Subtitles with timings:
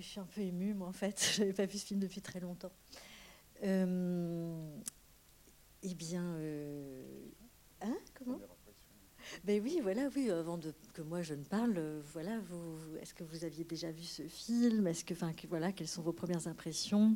[0.00, 1.32] Je suis un peu émue, moi, en fait.
[1.34, 2.72] Je n'avais pas vu ce film depuis très longtemps.
[3.64, 4.78] Euh,
[5.82, 7.02] eh bien, euh,
[7.80, 8.38] hein, comment
[9.44, 10.30] ben oui, voilà, oui.
[10.30, 13.90] Avant de, que moi je ne parle, euh, voilà, vous, est-ce que vous aviez déjà
[13.90, 14.86] vu ce film?
[14.86, 17.14] Est-ce que, enfin, que, voilà, quelles sont vos premières impressions?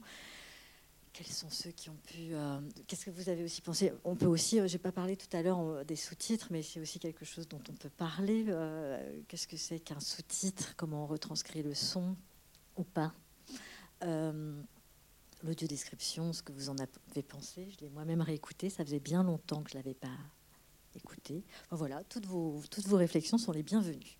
[1.12, 2.32] Quels sont ceux qui ont pu
[2.86, 3.92] Qu'est-ce que vous avez aussi pensé?
[4.04, 7.24] On peut aussi, j'ai pas parlé tout à l'heure des sous-titres, mais c'est aussi quelque
[7.24, 8.46] chose dont on peut parler.
[9.28, 10.74] Qu'est-ce que c'est qu'un sous-titre?
[10.76, 12.16] Comment on retranscrit le son?
[12.76, 13.14] Ou pas
[15.42, 17.68] l'audio description, ce que vous en avez pensé.
[17.70, 18.70] Je l'ai moi-même réécouté.
[18.70, 20.16] Ça faisait bien longtemps que je ne l'avais pas
[20.94, 21.44] écouté.
[21.70, 24.18] voilà, toutes vos, toutes vos réflexions sont les bienvenues.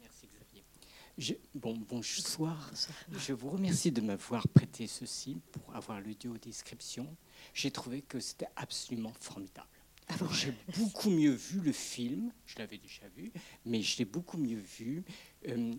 [0.00, 1.40] Merci Xavier.
[1.54, 2.70] bon, bonsoir.
[3.12, 7.16] Je vous remercie de m'avoir prêté ceci pour avoir l'audio description.
[7.54, 9.68] J'ai trouvé que c'était absolument formidable.
[10.08, 13.32] Ah j'ai beaucoup mieux vu le film, je l'avais déjà vu,
[13.64, 15.04] mais je l'ai beaucoup mieux vu.
[15.48, 15.72] Euh,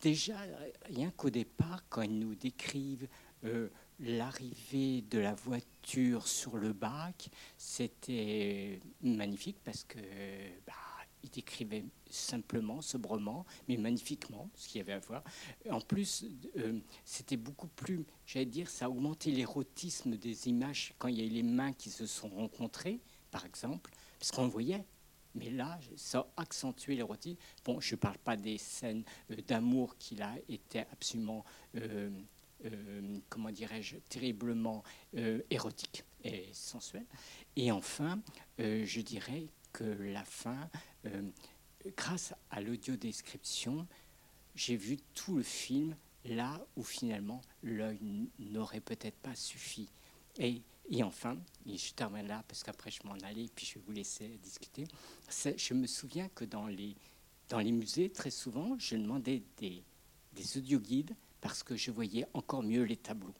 [0.00, 0.36] Déjà,
[0.84, 3.08] rien qu'au départ, quand ils nous décrivent
[3.44, 9.98] euh, l'arrivée de la voiture sur le bac, c'était magnifique parce que
[10.66, 10.74] bah,
[11.22, 15.24] il décrivait simplement, sobrement, mais magnifiquement ce qu'il y avait à voir.
[15.70, 16.26] En plus,
[16.58, 21.22] euh, c'était beaucoup plus, j'allais dire, ça a augmenté l'érotisme des images quand il y
[21.22, 24.84] a eu les mains qui se sont rencontrées, par exemple, parce qu'on voyait
[25.36, 27.38] mais là, ça a accentué l'érotisme.
[27.64, 31.44] Bon, je ne parle pas des scènes euh, d'amour qui là étaient absolument,
[31.76, 32.10] euh,
[32.64, 34.82] euh, comment dirais-je, terriblement
[35.50, 37.06] érotiques et sensuelles.
[37.54, 38.20] Et enfin,
[38.58, 40.68] je dirais que la fin,
[41.96, 43.86] grâce à l'audio-description,
[44.54, 49.88] j'ai vu tout le film là où finalement l'œil n'aurait peut-être pas suffi.
[50.38, 53.84] Et et enfin, et je termine là parce qu'après je m'en allais, puis je vais
[53.86, 54.84] vous laisser discuter.
[55.28, 56.96] Je me souviens que dans les,
[57.48, 59.82] dans les musées, très souvent, je demandais des,
[60.32, 63.34] des audio guides parce que je voyais encore mieux les tableaux.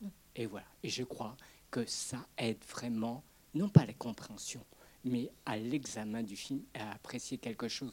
[0.00, 0.08] Mm.
[0.36, 0.66] Et voilà.
[0.82, 1.36] Et je crois
[1.70, 3.22] que ça aide vraiment,
[3.54, 4.64] non pas à la compréhension,
[5.04, 7.92] mais à l'examen du film, à apprécier quelque chose.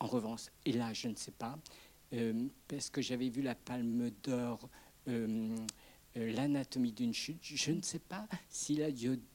[0.00, 1.58] En revanche, et là, je ne sais pas,
[2.12, 4.68] euh, parce que j'avais vu la Palme d'Or.
[5.08, 5.56] Euh,
[6.42, 8.80] l'anatomie d'une chute, je ne sais pas si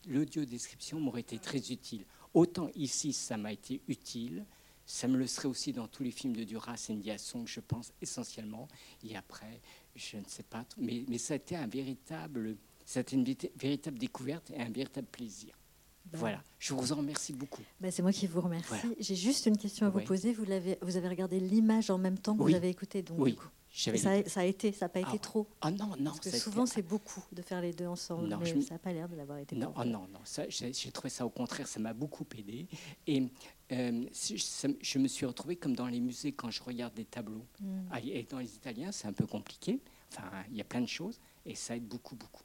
[0.08, 2.06] l'audio-description m'aurait été très utile.
[2.34, 4.46] Autant ici, ça m'a été utile,
[4.86, 7.92] ça me le serait aussi dans tous les films de Duras et Ndiasson, je pense
[8.02, 8.68] essentiellement.
[9.04, 9.62] Et après,
[9.96, 13.26] je ne sais pas, mais, mais ça a été un véritable, ça a été une
[13.56, 15.58] véritable découverte et un véritable plaisir.
[16.06, 17.64] Ben voilà, je vous en remercie beaucoup.
[17.82, 18.96] Ben c'est moi qui vous remercie.
[18.98, 20.32] J'ai juste une question à vous poser.
[20.32, 23.38] Vous, avez, vous avez regardé l'image en même temps que vous avez écouté, donc oui.
[23.74, 23.96] Ça,
[24.26, 25.48] ça, a été, ça n'a pas été ah trop.
[25.62, 26.12] Ah non, non.
[26.12, 28.92] Parce que souvent, c'est beaucoup de faire les deux ensemble, non, mais ça n'a pas
[28.92, 29.56] l'air de l'avoir été.
[29.56, 30.20] Non, oh non, non.
[30.50, 32.68] J'ai trouvé ça au contraire, ça m'a beaucoup aidé.
[33.06, 33.24] Et
[33.72, 37.46] euh, je me suis retrouvé comme dans les musées quand je regarde des tableaux.
[37.60, 37.82] Hmm.
[37.92, 39.80] Ah, et dans les Italiens, c'est un peu compliqué.
[40.12, 42.44] Enfin, il y a plein de choses et ça aide beaucoup, beaucoup.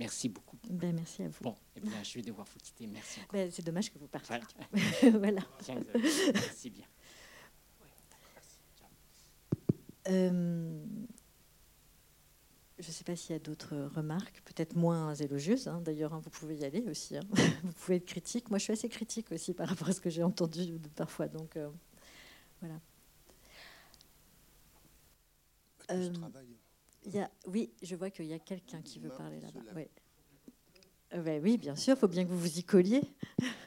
[0.00, 0.56] Merci beaucoup.
[0.70, 1.42] Ben, merci à vous.
[1.42, 2.86] Bon, eh bien, je vais devoir vous quitter.
[2.86, 3.20] Merci.
[3.30, 4.34] Ben, c'est dommage que vous partiez.
[5.12, 5.18] Voilà.
[5.18, 5.42] voilà.
[6.32, 6.86] Merci bien.
[10.08, 10.84] Euh,
[12.80, 15.68] je ne sais pas s'il y a d'autres remarques, peut-être moins élogieuses.
[15.68, 15.82] Hein.
[15.84, 17.16] D'ailleurs, hein, vous pouvez y aller aussi.
[17.16, 17.22] Hein.
[17.62, 18.48] Vous pouvez être critique.
[18.48, 21.28] Moi, je suis assez critique aussi par rapport à ce que j'ai entendu parfois.
[21.28, 21.68] Donc, euh,
[22.60, 22.80] voilà.
[25.90, 26.12] Euh,
[27.04, 29.60] y a, oui, je vois qu'il y a quelqu'un qui veut parler là-bas.
[29.76, 29.88] Oui.
[31.12, 33.02] Ben oui, bien sûr, il faut bien que vous vous y colliez.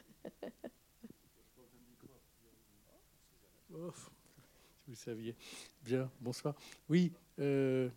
[5.84, 6.54] Bien, bonsoir.
[6.88, 7.88] Oui, euh,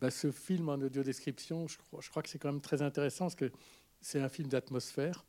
[0.00, 2.82] bah, ce film en audio description, je crois, je crois que c'est quand même très
[2.82, 3.52] intéressant parce que
[4.00, 5.24] c'est un film d'atmosphère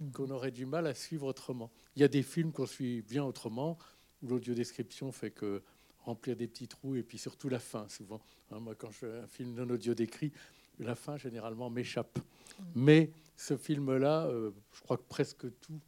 [0.00, 0.12] mhm.
[0.12, 1.70] qu'on aurait du mal à suivre autrement.
[1.94, 3.78] Il y a des films qu'on suit bien autrement,
[4.22, 5.62] où l'audio description fait que
[6.00, 8.20] remplir des petits trous et puis surtout la fin, souvent.
[8.50, 10.32] Hein, moi, quand je fais un film non audio décrit,
[10.78, 12.18] la fin généralement m'échappe.
[12.18, 12.66] Mhm.
[12.76, 15.80] Mais ce film-là, euh, je crois que presque tout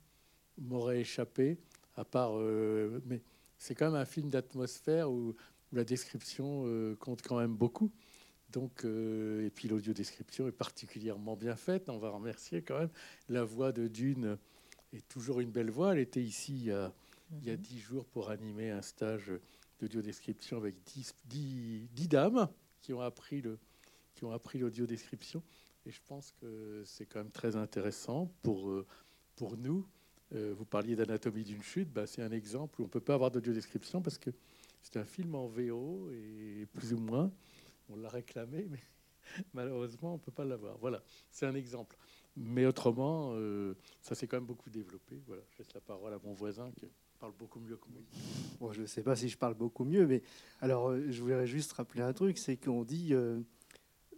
[0.59, 1.59] m'aurait échappé,
[1.97, 2.33] à part.
[2.37, 3.23] Euh, mais
[3.59, 5.35] c'est quand même un film d'atmosphère où,
[5.73, 7.91] la description euh, compte quand même beaucoup.
[8.51, 11.89] Donc, euh, et puis l'audio description est particulièrement bien faite.
[11.89, 12.91] On va remercier quand même.
[13.29, 14.39] La voix de Dune
[14.95, 15.93] est toujours une belle voix.
[15.93, 16.93] Elle était ici il y a,
[17.31, 17.57] mhm.
[17.57, 19.33] dix jours pour animer un stage
[19.79, 22.49] d'audio description avec dix, dames
[22.81, 23.59] qui ont appris le
[24.15, 25.45] qui ont appris l'audio description.
[25.87, 28.85] Et je pense que c'est quand même très intéressant pour, euh,
[29.37, 29.87] pour nous
[30.33, 33.31] vous parliez d'anatomie d'une chute, bah, c'est un exemple où on ne peut pas avoir
[33.31, 34.31] d'audio-description parce que
[34.83, 37.31] c'est un film en VO et plus ou moins,
[37.89, 38.83] on l'a réclamé, mais
[39.55, 40.77] malheureusement, on ne peut pas l'avoir.
[40.79, 41.97] Voilà, c'est un exemple.
[42.37, 45.21] Mais autrement, euh, ça s'est quand même beaucoup développé.
[45.27, 46.71] Voilà, je laisse la parole à mon voisin.
[47.19, 48.01] parle beaucoup mieux que moi.
[48.61, 50.23] Bon, je ne sais pas si je parle beaucoup mieux, mais
[50.61, 53.41] alors euh, je voudrais juste rappeler un truc, c'est qu'on dit euh,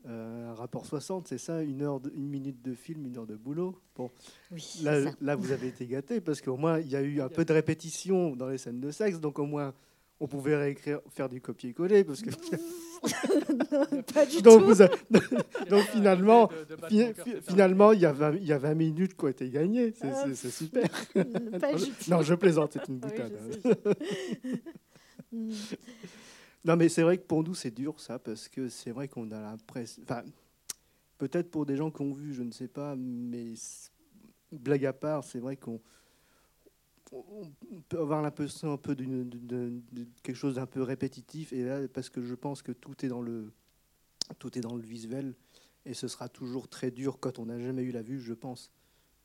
[0.09, 3.37] euh, un rapport 60, c'est ça, une heure, une minute de film, une heure de
[3.37, 3.79] boulot.
[3.97, 4.11] Bon,
[4.51, 7.29] oui, là, là, vous avez été gâté parce qu'au moins il y a eu un
[7.29, 9.75] peu de répétition dans les scènes de sexe, donc au moins
[10.23, 12.31] on pouvait réécrire, faire du copier-coller parce que.
[14.13, 14.67] pas du donc, tout.
[14.67, 14.89] vous a-
[15.71, 16.49] donc finalement,
[16.89, 19.49] fi- fi- finalement, il y a 20, il y a 20 minutes qui ont été
[19.49, 19.93] gagnées.
[19.99, 20.27] C'est Ah.
[20.35, 20.89] super.
[21.61, 22.11] Pas du tout.
[22.11, 23.33] Non, je plaisante, c'est une boutade.
[25.33, 25.77] je
[26.65, 29.31] Non, mais c'est vrai que pour nous, c'est dur, ça, parce que c'est vrai qu'on
[29.31, 30.03] a l'impression.
[30.03, 30.23] Enfin,
[31.19, 33.55] peut-être pour des gens qui ont vu, je ne sais pas, mais
[34.53, 35.81] blague à part, c'est vrai qu'on
[37.13, 39.73] on on peut avoir l'impression un peu d'une, de,
[40.23, 41.53] quelque chose d'un peu répétitif.
[41.53, 43.51] Et là, parce que je pense que tout est dans le,
[44.39, 45.35] tout est dans le visuel,
[45.87, 48.71] et ce sera toujours très dur quand on n'a jamais eu la vue, je pense,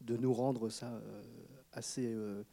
[0.02, 1.22] de nous rendre ça euh,
[1.74, 2.44] assez euh,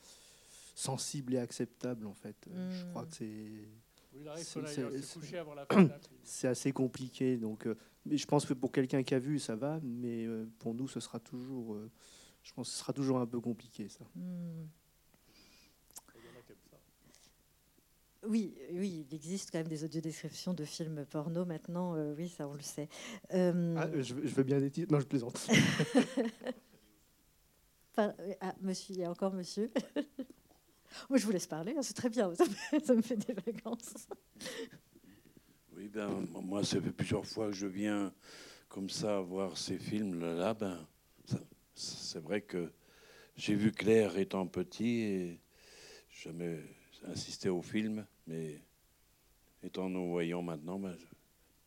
[0.74, 2.36] sensible et acceptable, en fait.
[2.50, 2.90] Euh, Je Mm.
[2.90, 3.68] crois que c'est
[6.24, 7.36] C'est- assez compliqué.
[7.36, 7.76] Donc, euh,
[8.06, 9.80] mais je pense que pour quelqu'un qui a vu, ça va.
[9.82, 11.90] Mais euh, pour nous, ce sera toujours, euh,
[12.42, 14.04] je pense, que ce sera toujours un peu compliqué, ça.
[14.14, 14.20] Mm.
[16.14, 16.76] Aiment ça.
[18.28, 21.96] Oui, oui, il existe quand même des audiodescriptions de films porno maintenant.
[21.96, 22.88] euh, oui, ça, on le sait.
[23.32, 24.92] Euh, Ah, je, veux- je veux bien des titres.
[24.92, 25.48] Non, je plaisante.
[27.98, 28.14] Ah,
[28.62, 29.70] monsieur, il y a encore monsieur.
[31.08, 32.32] Moi, je vous laisse parler, hein, c'est très bien,
[32.84, 34.06] ça me, fait des vacances.
[35.76, 38.12] Oui, ben, moi, ça fait plusieurs fois que je viens
[38.68, 40.54] comme ça voir ces films-là.
[40.54, 40.86] Ben,
[41.74, 42.72] c'est vrai que
[43.36, 45.40] j'ai vu Claire étant petit et
[46.10, 46.60] jamais
[47.04, 48.60] assisté au film, mais
[49.62, 50.96] étant nous voyons maintenant, ben,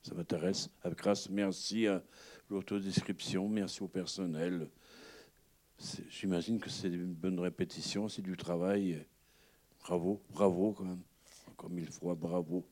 [0.01, 0.69] ça m'intéresse.
[0.85, 2.03] Grâce, merci à
[2.49, 4.69] l'autodescription, merci au personnel.
[6.09, 9.05] J'imagine que c'est une bonne répétition, c'est du travail.
[9.87, 11.01] Bravo, bravo quand même.
[11.51, 12.65] Encore mille fois, bravo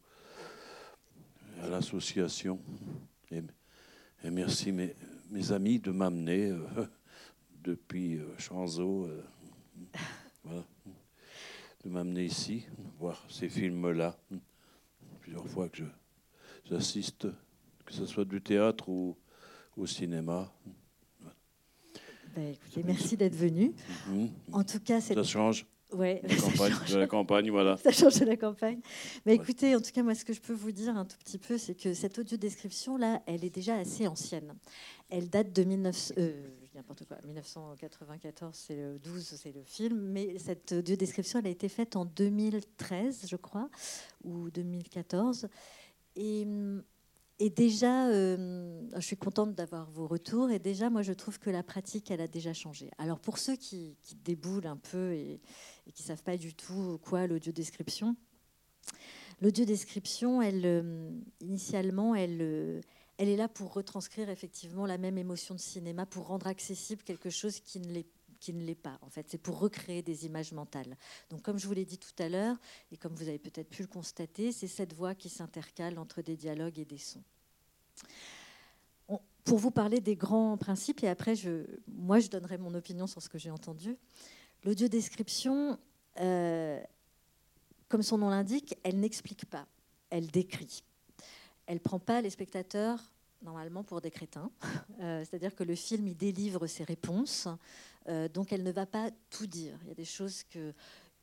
[1.62, 2.60] à l'association.
[3.30, 3.44] Et,
[4.24, 4.95] et merci mes,
[5.30, 6.88] mes amis de m'amener euh,
[7.63, 9.24] depuis euh, Chanzeau, euh,
[10.44, 10.65] voilà,
[11.83, 12.65] de m'amener ici,
[12.98, 14.18] voir ces films-là.
[15.21, 15.83] Plusieurs fois que
[16.65, 17.27] j'assiste,
[17.86, 19.15] que ce soit du théâtre ou
[19.77, 20.51] au cinéma.
[22.36, 23.75] Écoutez, merci d'être venu.
[24.07, 24.31] Mhm.
[24.51, 26.92] En tout cas, c'est Ça change ouais, de la ça campagne, change.
[26.92, 27.78] de la campagne, voilà.
[27.78, 28.80] Ça change de la campagne.
[29.25, 31.38] Mais écoutez, en tout cas, moi, ce que je peux vous dire un tout petit
[31.38, 34.54] peu, c'est que cette audio-description-là, elle est déjà assez ancienne.
[35.10, 40.38] Elle date de 1900, euh, n'importe quoi, 1994, c'est le 12, c'est le film, mais
[40.40, 43.69] cette audio-description, elle a été faite en 2013, je crois,
[44.24, 45.48] ou 2014.
[46.16, 46.48] Et,
[47.44, 50.50] et déjà, euh, je suis contente d'avoir vos retours.
[50.50, 52.90] Et déjà, moi, je trouve que la pratique, elle a déjà changé.
[52.98, 55.42] Alors, pour ceux qui, qui déboulent un peu et,
[55.94, 58.16] qui savent pas du tout quoi l'audio-description,
[59.42, 61.12] l'audio-description, elle, euh,
[61.42, 62.80] initialement, elle, euh,
[63.18, 67.30] elle est là pour retranscrire effectivement la même émotion de cinéma, pour rendre accessible quelque
[67.30, 68.07] chose qui ne l'est
[68.39, 69.00] qui ne l'est pas.
[69.01, 70.98] En fait, c'est pour recréer des images mentales.
[71.30, 72.57] Donc, comme je vous l'ai dit tout à l'heure,
[72.92, 76.36] et comme vous avez peut-être pu le constater, c'est cette voix qui s'intercale entre des
[76.36, 77.24] dialogues et des sons.
[79.44, 81.34] Pour vous parler des grands principes, et après,
[81.88, 83.98] moi, je donnerai mon opinion sur ce que j'ai entendu.
[84.63, 85.78] L'audiodescription,
[86.22, 86.81] euh,
[87.90, 89.68] comme son nom l'indique, elle n'explique pas,
[90.10, 90.84] elle décrit.
[91.65, 93.00] Elle prend pas les spectateurs
[93.41, 94.51] normalement pour des crétins.
[95.01, 97.48] Euh, C'est-à-dire que le film, il délivre ses réponses,
[98.08, 99.77] euh, donc elle ne va pas tout dire.
[99.82, 100.72] Il y a des choses que,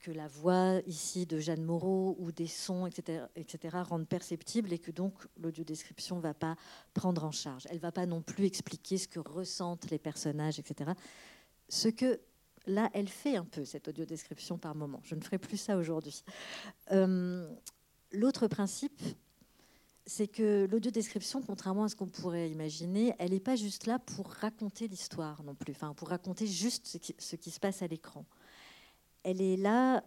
[0.01, 4.79] que la voix ici de Jeanne Moreau ou des sons, etc., etc., rendent perceptibles et
[4.79, 6.57] que donc l'audiodescription ne va pas
[6.95, 7.67] prendre en charge.
[7.71, 10.93] Elle ne va pas non plus expliquer ce que ressentent les personnages, etc.
[11.69, 12.21] Ce que
[12.67, 15.01] là, elle fait un peu, cette audiodescription par moment.
[15.05, 16.25] Je ne ferai plus ça aujourd'hui.
[16.91, 17.49] Euh,
[18.13, 19.01] L'autre principe,
[20.05, 24.27] c'est que l'audiodescription, contrairement à ce qu'on pourrait imaginer, elle n'est pas juste là pour
[24.33, 27.87] raconter l'histoire non plus, enfin pour raconter juste ce qui, ce qui se passe à
[27.87, 28.25] l'écran.
[29.23, 30.03] Elle est là,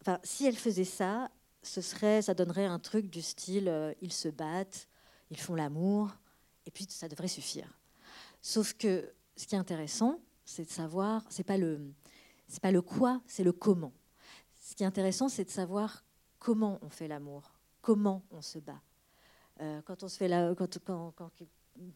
[0.00, 1.30] enfin si elle faisait ça,
[1.62, 4.88] ce serait, ça donnerait un truc du style euh, ils se battent,
[5.30, 6.10] ils font l'amour,
[6.66, 7.78] et puis ça devrait suffire.
[8.40, 11.92] Sauf que ce qui est intéressant, c'est de savoir, c'est pas le,
[12.48, 13.92] c'est pas le quoi, c'est le comment.
[14.60, 16.04] Ce qui est intéressant, c'est de savoir
[16.38, 18.80] comment on fait l'amour, comment on se bat.
[19.60, 21.30] Euh, quand on se fait la, quand, quand, quand,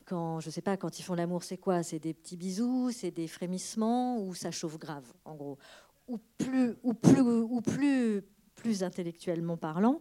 [0.05, 1.83] quand, je sais pas, quand ils font l'amour, c'est quoi?
[1.83, 5.59] C'est des petits bisous, c'est des frémissements ou ça chauffe grave, en gros.
[6.09, 8.23] Ou plus, ou plus, ou plus,
[8.55, 10.01] plus intellectuellement parlant,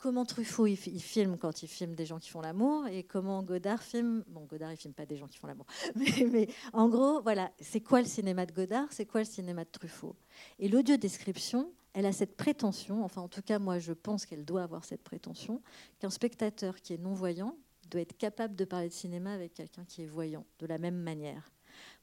[0.00, 3.82] comment Truffaut il, filme quand il filme des gens qui font l'amour et comment Godard
[3.82, 4.24] filme.
[4.28, 7.80] Bon, Godard il filme pas des gens qui font l'amour, mais, en gros, voilà, c'est
[7.80, 10.16] quoi le cinéma de Godard, c'est quoi le cinéma de Truffaut?
[10.58, 14.44] Et l'audio description, elle a cette prétention, enfin en tout cas moi je pense qu'elle
[14.44, 15.62] doit avoir cette prétention,
[15.98, 17.56] qu'un spectateur qui est non voyant
[17.90, 20.96] doit être capable de parler de cinéma avec quelqu'un qui est voyant de la même
[20.96, 21.50] manière.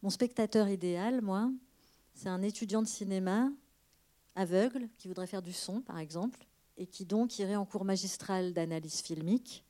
[0.04, 1.50] Mon spectateur idéal, moi,
[2.18, 3.52] c'est un étudiant de cinéma
[4.34, 8.54] aveugle qui voudrait faire du son, par exemple, et qui donc irait en cours magistral
[8.54, 9.64] d'analyse filmique,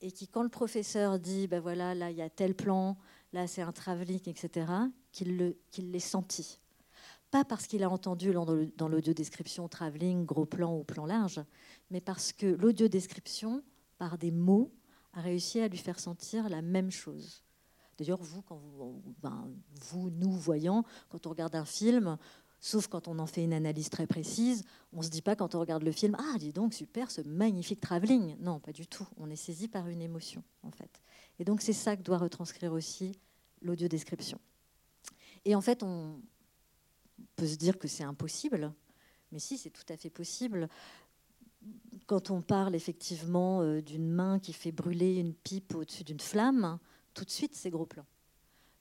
[0.00, 2.96] et qui, quand le professeur dit, ben voilà, là, il y a tel plan,
[3.32, 4.70] là, c'est un travelling, etc.,
[5.10, 6.60] qu'il l'ait senti.
[7.32, 11.42] Pas parce qu'il a entendu dans l'audio-description travelling, gros plan ou plan large,
[11.90, 13.64] mais parce que l'audio-description,
[13.98, 14.72] par des mots,
[15.12, 17.42] a réussi à lui faire sentir la même chose.
[18.00, 19.46] D'ailleurs, vous, quand vous, ben,
[19.94, 22.16] nous, voyants, quand on regarde un film,
[22.62, 25.54] Sauf quand on en fait une analyse très précise, on ne se dit pas quand
[25.54, 28.36] on regarde le film Ah, dis donc, super, ce magnifique travelling.
[28.38, 29.08] Non, pas du tout.
[29.16, 31.00] On est saisi par une émotion, en fait.
[31.38, 33.18] Et donc, c'est ça que doit retranscrire aussi
[33.62, 34.38] l'audio-description.
[35.46, 36.20] Et en fait, on
[37.34, 38.74] peut se dire que c'est impossible,
[39.32, 40.68] mais si, c'est tout à fait possible.
[42.06, 46.78] Quand on parle effectivement euh, d'une main qui fait brûler une pipe au-dessus d'une flamme,
[47.14, 48.04] tout de suite, c'est gros plan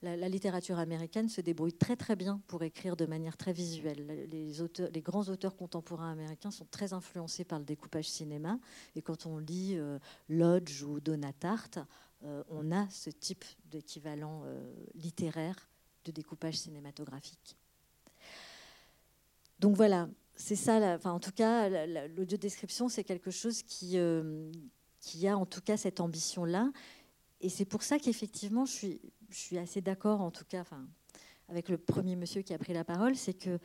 [0.01, 4.27] la, littérature américaine se débrouille très très bien pour écrire de manière très visuelle.
[4.31, 8.59] Les, auteurs, les grands auteurs contemporains américains sont très influencés par le découpage cinéma.
[8.95, 11.85] Et quand on lit euh, Lodge ou Donatart,
[12.23, 15.69] euh, on a ce type d'équivalent euh, littéraire
[16.05, 17.57] de découpage cinématographique.
[19.59, 20.95] Donc voilà, c'est ça.
[20.95, 21.67] enfin, en tout cas,
[22.07, 23.97] l'audio-description, c'est quelque chose qui,
[25.01, 26.71] qui a en tout cas cette ambition-là.
[27.41, 28.97] Et c'est pour ça qu'effectivement, je
[29.31, 30.85] suis assez d'accord, en tout cas, enfin,
[31.47, 33.59] avec le premier monsieur qui a pris la parole, c'est que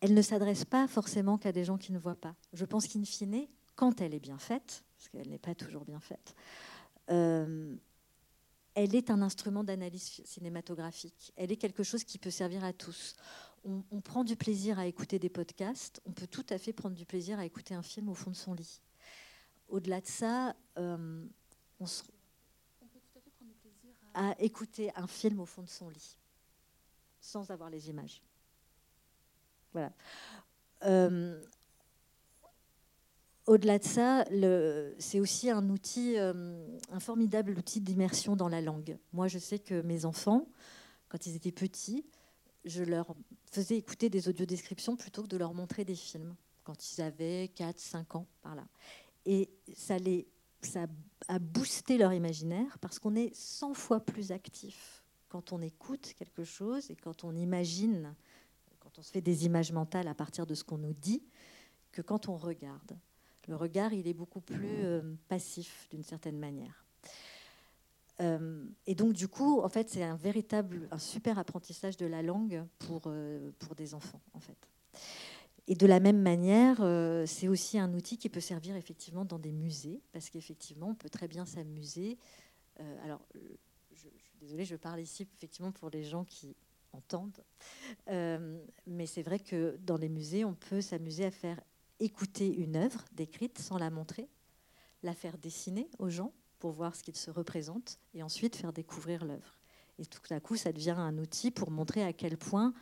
[0.00, 2.34] elle ne s'adresse pas forcément qu'à des gens qui ne voient pas.
[2.52, 6.00] Je pense qu'in fine, quand elle est bien faite, parce qu'elle n'est pas toujours bien
[6.00, 6.34] faite,
[7.10, 7.76] euh,
[8.74, 11.32] elle est un instrument d'analyse cinématographique.
[11.36, 13.14] Elle est quelque chose qui peut servir à tous.
[13.64, 17.06] On, prend du plaisir à écouter des podcasts, on peut tout à fait prendre du
[17.06, 18.82] plaisir à écouter un film au fond de son lit.
[19.68, 21.24] Au-delà de ça, euh,
[21.78, 22.02] on se
[24.14, 26.16] à écouter un film au fond de son lit,
[27.20, 28.22] sans avoir les images.
[29.72, 29.92] Voilà.
[30.84, 31.40] Euh,
[33.46, 34.24] au-delà de ça,
[34.98, 38.98] c'est aussi un outil, euh, un formidable outil d'immersion dans la langue.
[39.12, 40.46] Moi, je sais que mes enfants,
[41.08, 42.06] quand ils étaient petits,
[42.64, 43.14] je leur
[43.46, 47.78] faisais écouter des audiodescriptions plutôt que de leur montrer des films, quand ils avaient 4,
[47.80, 48.64] 5 ans, par là.
[49.26, 50.28] Et ça les
[50.66, 50.86] ça
[51.28, 56.44] a boosté leur imaginaire parce qu'on est 100 fois plus actif quand on écoute quelque
[56.44, 58.14] chose et quand on imagine,
[58.80, 61.22] quand on se fait des images mentales à partir de ce qu'on nous dit,
[61.90, 62.98] que quand on regarde.
[63.48, 66.84] Le regard, il est beaucoup plus euh, passif d'une certaine manière.
[68.20, 72.22] Euh, et donc, du coup, en fait, c'est un véritable, un super apprentissage de la
[72.22, 74.56] langue pour, euh, pour des enfants, en fait.
[75.68, 79.38] Et de la même manière, euh, c'est aussi un outil qui peut servir effectivement dans
[79.38, 82.18] des musées, parce qu'effectivement, on peut très bien s'amuser.
[82.80, 83.24] Euh, alors,
[83.94, 86.56] je, suis désolée, je parle ici effectivement pour les gens qui
[86.92, 87.42] entendent,
[88.08, 91.60] euh, mais c'est vrai que dans les musées, on peut s'amuser à faire
[92.00, 94.28] écouter une œuvre décrite sans la montrer,
[95.04, 99.24] la faire dessiner aux gens pour voir ce qu'ils se représentent, et ensuite faire découvrir
[99.24, 99.58] l'œuvre.
[99.98, 102.74] Et tout à coup, ça devient un outil pour montrer à quel point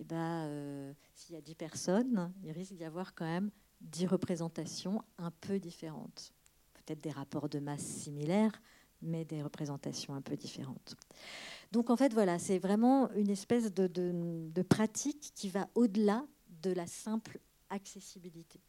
[0.00, 3.50] eh ben, euh, s'il y a 10 personnes, il risque d'y avoir quand même
[3.82, 6.32] 10 représentations un peu différentes.
[6.72, 8.62] Peut-être des rapports de masse similaires,
[9.02, 10.96] mais des représentations un peu différentes.
[11.70, 16.26] Donc en fait, voilà, c'est vraiment une espèce de, pratique qui va au-delà
[16.62, 17.38] de la simple
[17.68, 18.60] accessibilité.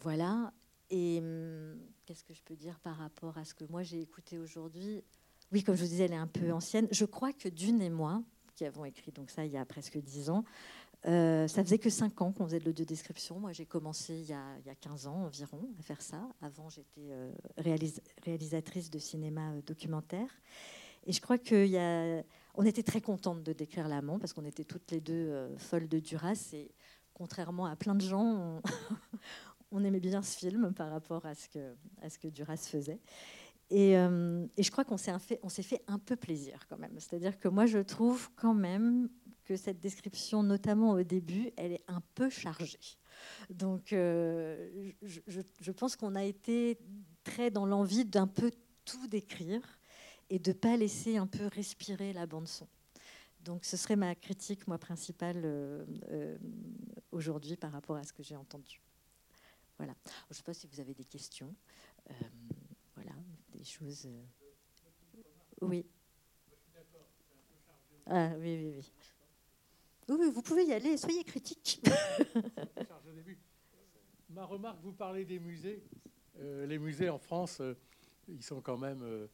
[0.00, 0.52] Voilà.
[0.90, 4.38] Et hum, qu'est-ce que je peux dire par rapport à ce que moi j'ai écouté
[4.38, 5.02] aujourd'hui?
[5.50, 6.86] Oui, comme je vous disais, elle est un peu ancienne.
[6.92, 8.22] Je crois que Dune et moi,
[8.54, 10.44] qui avons écrit donc ça il y a presque dix ans.
[11.06, 13.38] Euh, ça faisait que cinq ans qu'on faisait de l'audio-description.
[13.38, 16.26] Moi, j'ai commencé il y, a, il y, a, 15 ans environ à faire ça.
[16.40, 17.30] Avant, j'étais euh,
[18.24, 20.28] réalisatrice de cinéma euh, documentaire.
[21.06, 25.02] Et je crois qu'on était très contentes de décrire l'amant parce qu'on était toutes les
[25.02, 26.48] deux folles de Duras.
[26.54, 26.70] Et
[27.12, 28.62] contrairement à plein de gens, on,
[29.70, 33.00] on, aimait bien ce film par rapport à ce que, à ce que Duras faisait.
[33.72, 36.94] Euh, et, je crois qu'on s'est fait, un peu plaisir quand même.
[36.98, 39.08] C'est-à-dire que moi, je trouve quand même
[39.44, 42.78] que cette description, notamment au début, elle est un peu chargée.
[43.50, 46.78] Donc, euh, je, pense qu'on a été
[47.24, 48.50] très dans l'envie d'un peu
[48.84, 49.62] tout décrire
[50.30, 52.66] et de pas laisser un peu respirer la bande son.
[53.40, 56.38] Donc, ce serait ma critique, moi, principale euh,
[57.12, 58.80] aujourd'hui par rapport à ce que j'ai entendu.
[59.76, 59.94] Voilà.
[60.04, 61.54] Je ne sais pas si vous avez des questions.
[63.64, 64.06] Euh, choses.
[64.06, 64.22] Euh,
[65.62, 65.86] oui.
[68.06, 68.92] Ah oui, oui, oui.
[70.06, 71.80] Vous pouvez y aller, soyez critique.
[74.28, 75.82] Ma remarque, vous parlez des musées.
[76.38, 77.62] Euh, les musées en France,
[78.28, 79.28] ils sont quand même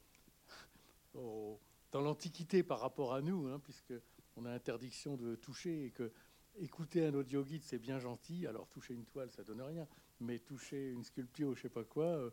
[1.15, 3.95] dans l'Antiquité par rapport à nous, hein, puisque
[4.37, 6.13] on a interdiction de toucher et que
[6.57, 8.47] écouter un audio guide, c'est bien gentil.
[8.47, 9.89] Alors toucher une toile, ça donne rien,
[10.21, 12.31] mais toucher une sculpture ou je sais pas quoi.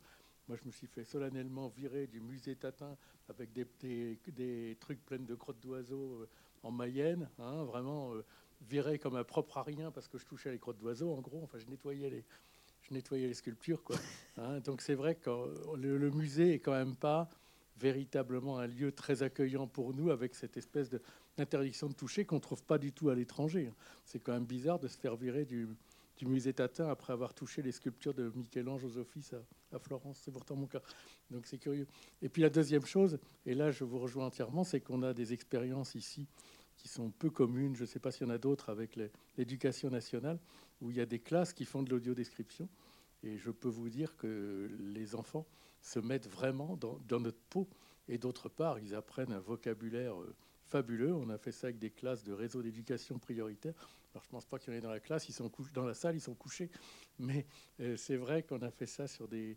[0.48, 2.98] Euh, moi, je me suis fait solennellement virer du musée Tatin
[3.30, 6.30] avec des, des, trucs pleins de crottes d'oiseaux euh,
[6.64, 8.24] en Mayenne, hein, vraiment euh,
[8.62, 11.12] viré comme un propre à rien parce que je touchais les crottes d'oiseaux.
[11.14, 12.26] En gros, enfin, je nettoyais les,
[12.82, 13.98] je les sculptures, quoi.
[14.40, 14.60] Hein.
[14.60, 15.32] donc c'est vrai que
[15.76, 17.28] le, le musée est quand même pas
[17.80, 20.92] véritablement un lieu très accueillant pour nous avec cette espèce
[21.38, 23.72] d'interdiction de, toucher qu'on ne trouve pas du tout à l'étranger.
[24.06, 25.68] C'est quand même bizarre de se faire virer du,
[26.26, 29.34] musée Tatin après avoir touché les sculptures de Michel-Ange aux offices
[29.72, 30.22] à, Florence.
[30.24, 30.82] C'est pourtant mon cas.
[31.30, 31.88] Donc c'est curieux.
[32.22, 35.34] Et puis la deuxième chose, et là je vous rejoins entièrement, c'est qu'on a des
[35.34, 36.28] expériences ici
[36.78, 37.76] qui sont peu communes.
[37.76, 38.98] Je ne sais pas s'il y en a d'autres avec
[39.38, 40.40] l'éducation nationale,
[40.82, 42.70] où il y a des classes qui font de l'audio-description.
[43.24, 45.46] Et je peux vous dire que les enfants
[45.82, 47.68] se mettent vraiment dans, notre peau.
[48.08, 51.14] Et d'autre part, ils apprennent un vocabulaire euh, fabuleux.
[51.14, 53.74] On a fait ça avec des classes de réseau d'éducation prioritaire.
[54.18, 55.86] Alors, je ne pense pas qu'il y en ait dans la classe, ils sont dans
[55.86, 56.72] la salle, ils sont couchés.
[57.20, 57.46] Mais
[57.80, 59.56] euh, c'est vrai qu'on a fait ça sur des,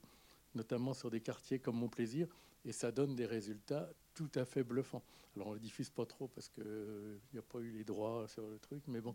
[0.55, 2.29] notamment sur des quartiers comme Montplaisir,
[2.67, 5.03] et ça donne des résultats tout à fait bluffants.
[5.35, 7.85] Alors, on ne le diffuse pas trop parce qu'il euh, n'y a pas eu les
[7.85, 9.15] droits sur le truc, mais bon,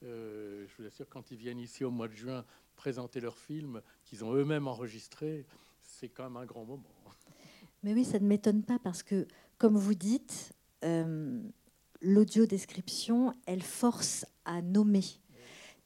[0.00, 4.24] je vous assure, quand ils viennent ici au mois de juin présenter leur film qu'ils
[4.24, 5.44] ont eux-mêmes enregistré,
[5.82, 6.88] c'est quand même un grand moment.
[7.82, 11.42] Mais oui, ça ne m'étonne pas parce que, comme vous dites, euh,
[12.00, 15.04] l'audio-description, elle force à nommer.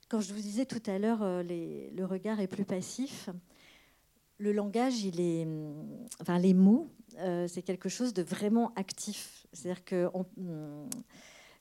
[0.09, 3.31] Quand je vous disais tout à l'heure, euh, le regard est plus passif.
[4.39, 5.47] Le langage, il est,
[6.21, 9.47] enfin, les mots, euh, c'est quelque chose de vraiment actif.
[9.53, 10.11] C'est-à-dire que,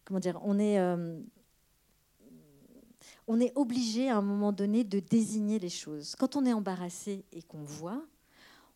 [0.05, 0.79] comment dire, on est,
[3.27, 6.15] on est obligé à un moment donné de désigner les choses.
[6.15, 8.03] Quand on est embarrassé et qu'on voit,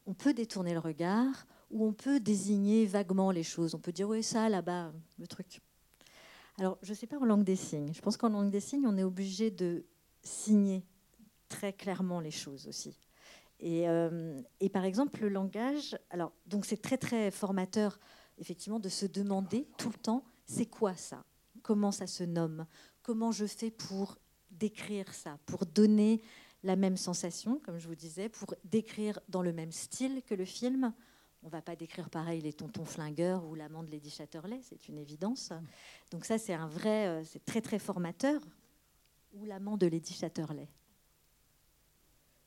[0.05, 3.73] on peut détourner le regard ou on peut désigner vaguement les choses.
[3.73, 5.62] On peut dire, oui, ça, là-bas, le truc.
[6.59, 7.93] Alors, je ne sais pas en langue des signes.
[7.93, 9.85] Je pense qu'en langue des signes, on est obligé de
[10.21, 10.85] signer
[11.49, 12.97] très clairement les choses aussi.
[13.59, 17.99] Et, euh, par exemple, le langage, alors, donc c'est très, très formateur,
[18.37, 21.23] effectivement, de se demander tout le temps, c'est quoi ça?
[21.61, 22.65] Comment ça se nomme?
[23.01, 24.17] Comment je fais pour
[24.51, 26.21] décrire ça, pour donner
[26.63, 30.45] la même sensation, comme je vous disais, pour décrire dans le même style que le
[30.45, 30.93] film?
[31.43, 34.97] On va pas décrire pareil les tontons flingueurs ou l'amant de Lady Chatterley, c'est une
[34.97, 35.51] évidence.
[36.11, 38.41] Donc ça, c'est un vrai, euh, c'est très très formateur.
[39.33, 40.69] Ou l'amant de Lady Chatterley.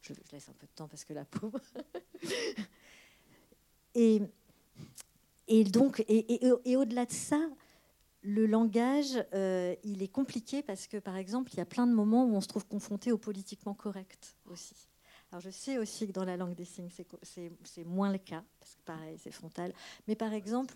[0.00, 1.60] Je, laisse un peu de temps parce que la pauvre.
[3.94, 4.22] et,
[5.48, 7.40] et donc, et, et au-delà de ça,
[8.26, 11.92] le langage, euh, il est compliqué parce que, par exemple, il y a plein de
[11.92, 14.88] moments où on se trouve confronté au politiquement correct aussi.
[15.30, 16.90] Alors, je sais aussi que dans la langue des signes,
[17.22, 19.72] c'est moins le cas, parce que pareil, c'est frontal.
[20.06, 20.74] Mais par exemple,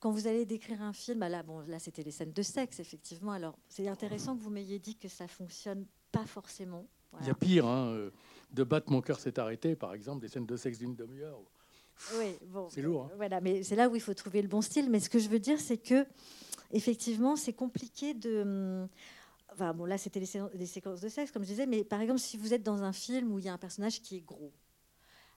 [0.00, 2.80] quand vous allez décrire un film, ah là, bon, là, c'était les scènes de sexe,
[2.80, 3.32] effectivement.
[3.32, 6.86] Alors, c'est intéressant que vous m'ayez dit que ça fonctionne pas forcément.
[7.20, 8.10] Il y a pire, hein, euh,
[8.52, 11.40] de battre mon cœur s'est arrêté, par exemple, des scènes de sexe d'une demi-heure.
[12.18, 12.68] Oui, bon.
[12.68, 13.04] C'est lourd.
[13.04, 13.14] Hein.
[13.16, 14.90] Voilà, mais c'est là où il faut trouver le bon style.
[14.90, 16.06] Mais ce que je veux dire, c'est que
[16.72, 18.86] effectivement, c'est compliqué de.
[19.58, 22.62] Là, c'était les, séquences de sexe, comme je disais, mais par exemple, si vous êtes
[22.62, 24.52] dans un film où il y a un personnage qui est gros,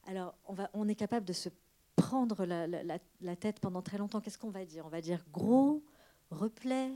[0.05, 0.35] alors
[0.73, 1.49] on, est capable de se
[1.95, 4.19] prendre la, tête pendant très longtemps.
[4.21, 4.85] Qu'est-ce qu'on va dire?
[4.85, 5.83] On va dire gros,
[6.31, 6.91] replet,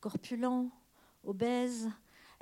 [0.00, 0.70] corpulent,
[1.22, 1.88] obèse.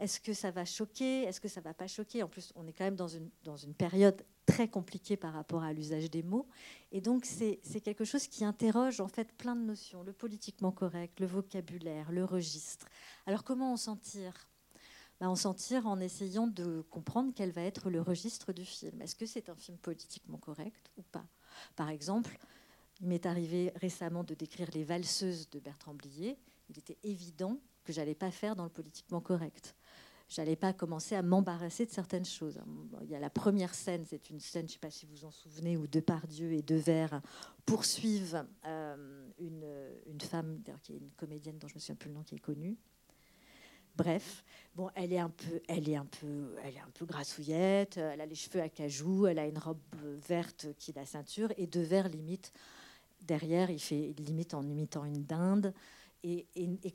[0.02, 2.24] Est-ce que ça va choquer Est-ce que ça va pas choquer?
[2.24, 5.62] En plus, on est quand même dans une, dans une période très compliqué par rapport
[5.62, 6.48] à l'usage des mots.
[6.90, 11.20] Et donc, c'est quelque chose qui interroge en fait plein de notions, le politiquement correct,
[11.20, 12.88] le vocabulaire, le registre.
[13.26, 14.48] Alors, comment on s'en tire
[15.20, 19.00] ben, On s'en tire en essayant de comprendre quel va être le registre du film.
[19.02, 21.26] Est-ce que c'est un film politiquement correct ou pas?
[21.76, 22.40] Par exemple,
[23.00, 26.40] il m'est arrivé récemment de décrire les valseuses de Bertrand Blier.
[26.70, 29.76] Il était évident que j'allais pas faire dans le politiquement correct
[30.34, 32.58] j'allais pas commencer à m'embarrasser de certaines choses.
[33.02, 35.24] Il y a la première scène, c'est une scène, je sais pas si vous vous
[35.24, 37.20] en souvenez, où Depardieu et Devers
[37.66, 39.66] poursuivent euh, une,
[40.06, 42.40] une, femme, qui est une comédienne dont je me souviens plus le nom, qui est
[42.40, 42.76] connue.
[43.94, 44.42] Bref,
[44.74, 47.98] bon, elle est un peu, elle est un peu, elle est un peu grassouillette.
[47.98, 49.78] Elle a les cheveux à cajou, elle a une robe
[50.26, 52.52] verte qui est la ceinture, et Devers limite
[53.20, 55.74] derrière, il fait limite en imitant une dinde
[56.24, 56.46] Et,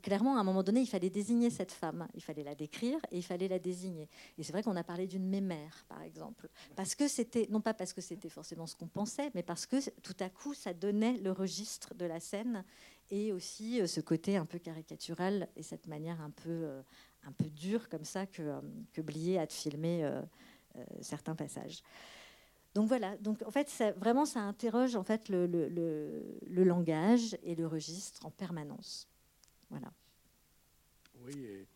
[0.02, 3.18] clairement, à un moment donné, il fallait désigner cette femme, il fallait la décrire et
[3.18, 4.08] il fallait la désigner.
[4.38, 7.74] Et c'est vrai qu'on a parlé d'une mémère, par exemple, parce que c'était, non pas
[7.74, 11.18] parce que c'était forcément ce qu'on pensait, mais parce que tout à coup, ça donnait
[11.18, 12.64] le registre de la scène
[13.10, 16.82] et aussi euh, ce côté un peu caricatural et cette manière un peu, euh,
[17.24, 18.60] un peu dure comme ça que, euh,
[18.92, 20.10] que Blier a de filmer
[21.00, 21.82] certains passages.
[22.74, 25.46] Donc voilà, donc en fait, vraiment, ça interroge en fait le,
[26.46, 29.08] langage et le registre en permanence.
[29.70, 29.92] Voilà.
[31.24, 31.66] Oui,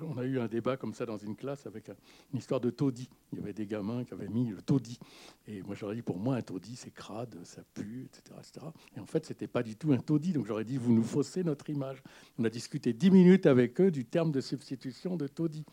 [0.00, 1.88] on a eu un débat comme ça dans une classe avec
[2.32, 3.08] une histoire de taudis.
[3.32, 4.98] Il y avait des gamins qui avaient mis le taudis.
[5.46, 8.66] Et moi, j'aurais dit, pour moi, un taudis, c'est crade, ça pue, etc., etc.
[8.96, 10.32] Et en fait, ce n'était pas du tout un taudis.
[10.32, 12.02] Donc, j'aurais dit, vous nous faussez notre image.
[12.38, 15.64] On a discuté dix minutes avec eux du terme de substitution de taudis.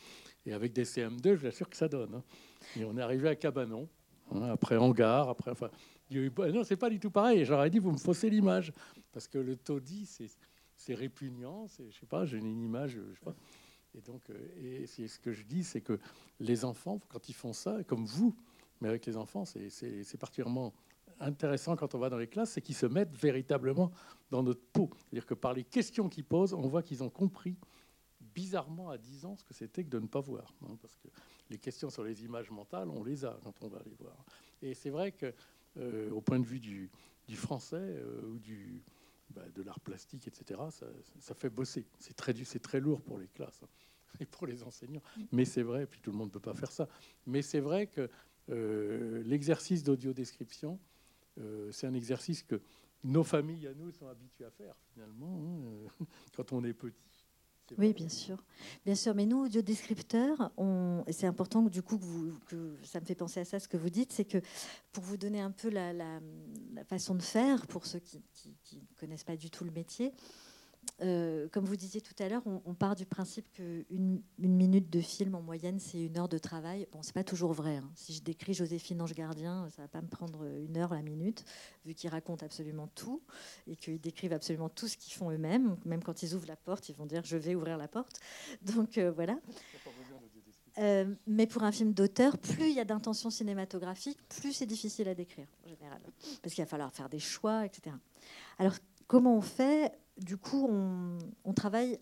[0.45, 2.15] Et avec des CM2, je vous assure que ça donne.
[2.15, 2.23] Hein.
[2.77, 3.87] Et on est arrivé à Cabanon,
[4.31, 5.51] hein, après Hangar, après...
[5.51, 5.69] Enfin,
[6.11, 7.45] il y non, pas du tout pareil.
[7.45, 8.71] J'aurais dit, vous me faussez l'image.
[9.11, 10.27] Parce que le taudis, c'est
[10.89, 11.67] répugnant.
[11.67, 12.91] Je sais pas, j'ai une image...
[12.91, 13.35] Je sais pas,
[13.95, 15.99] et donc, euh, et c'est ce que je dis, c'est que
[16.39, 18.35] les enfants, quand ils font ça, comme vous,
[18.81, 20.73] mais avec les enfants, c'est particulièrement
[21.19, 23.91] intéressant quand on va dans les classes, c'est qu'ils se mettent véritablement
[24.31, 24.89] dans notre peau.
[24.97, 27.57] C'est-à-dire que par les questions qu'ils posent, on voit qu'ils ont compris
[28.19, 30.53] bizarrement à 10 ans ce que c'était que de ne pas voir.
[30.63, 31.07] Hein, parce que
[31.49, 34.25] les questions sur les images mentales, on les a quand on va les voir.
[34.61, 35.33] Et c'est vrai que,
[35.77, 36.89] euh, au point de vue du,
[37.35, 38.83] français euh, ou du,
[39.29, 40.59] bah, de l'art plastique, etc.,
[41.19, 41.85] ça, fait bosser.
[41.99, 43.67] C'est très, lourd pour les classes hein,
[44.19, 45.01] et pour les enseignants.
[45.31, 46.87] Mais c'est vrai, puis tout le monde ne peut pas faire ça.
[47.25, 48.09] Mais c'est vrai que
[48.49, 50.79] euh, l'exercice d'audio-description,
[51.39, 52.61] euh, c'est un exercice que
[53.03, 57.14] nos familles à nous sont habituées à faire, finalement, hein, quand on est petit.
[57.77, 58.43] Oui, bien sûr.
[58.85, 61.03] Bien sûr, mais nous, audiodescripteurs, on...
[61.09, 63.77] c'est important du coup que, vous, que, ça me fait penser à ça, ce que
[63.77, 64.37] vous dites, c'est que
[64.91, 66.19] pour vous donner un peu la, la,
[66.87, 68.21] façon de faire, pour ceux qui,
[68.73, 70.13] ne connaissent pas du tout le métier,
[71.01, 75.01] euh, comme vous disiez tout à l'heure, on, part du principe qu'une une minute de
[75.01, 76.87] film en moyenne, c'est une heure de travail.
[76.91, 77.77] Bon, c'est pas toujours vrai.
[77.77, 77.89] Hein.
[77.95, 81.43] Si je décris Joséphine Ange Gardien, ça va pas me prendre une heure la minute,
[81.85, 83.21] vu qu'ils racontent absolument tout
[83.67, 85.75] et qu'ils décrivent absolument tout ce qu'ils font eux-mêmes.
[85.85, 88.19] Même quand ils ouvrent la porte, ils vont dire je vais ouvrir la porte.
[88.61, 89.37] Donc euh, voilà.
[90.77, 95.07] Euh, mais pour un film d'auteur, plus il y a d'intention cinématographique, plus c'est difficile
[95.07, 96.01] à décrire en général,
[96.41, 97.95] parce qu'il va falloir faire des choix, etc.
[98.59, 98.73] Alors
[99.07, 100.67] comment on fait du coup,
[101.43, 101.99] on, travaille.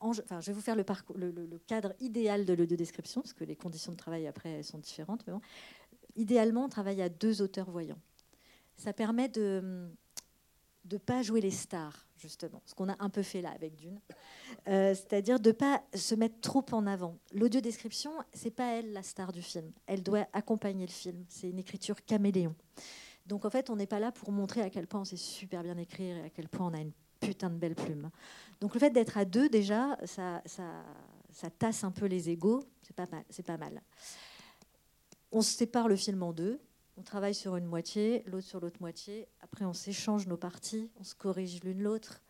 [0.00, 3.96] enfin, je vais vous faire le, cadre idéal de l'audio-description, parce que les conditions de
[3.96, 5.24] travail après sont différentes.
[6.16, 8.00] Idéalement, on travaille à deux auteurs voyants.
[8.76, 9.88] Ça permet de
[10.90, 14.00] ne pas jouer les stars, justement, ce qu'on a un peu fait là avec Dune.
[14.68, 17.16] Euh, c'est-à-dire de ne pas se mettre trop en avant.
[17.32, 19.70] L'audio-description, c'est pas elle la star du film.
[19.86, 21.24] Elle doit accompagner le film.
[21.28, 22.54] C'est une écriture caméléon.
[23.26, 25.62] Donc en fait, on n'est pas là pour montrer à quel point on sait super
[25.62, 28.10] bien écrire et à quel point on a une putain de belle plume.
[28.60, 30.42] Donc le fait d'être à deux, déjà, ça,
[31.58, 32.62] tasse un peu les égaux.
[32.82, 33.24] C'est pas mal.
[33.44, 33.82] Pas mal.
[35.32, 36.60] On se sépare le film en deux.
[36.96, 39.28] On travaille sur une moitié, l'autre sur l'autre moitié.
[39.42, 42.22] Après, on s'échange nos parties, on se corrige l'une l'autre.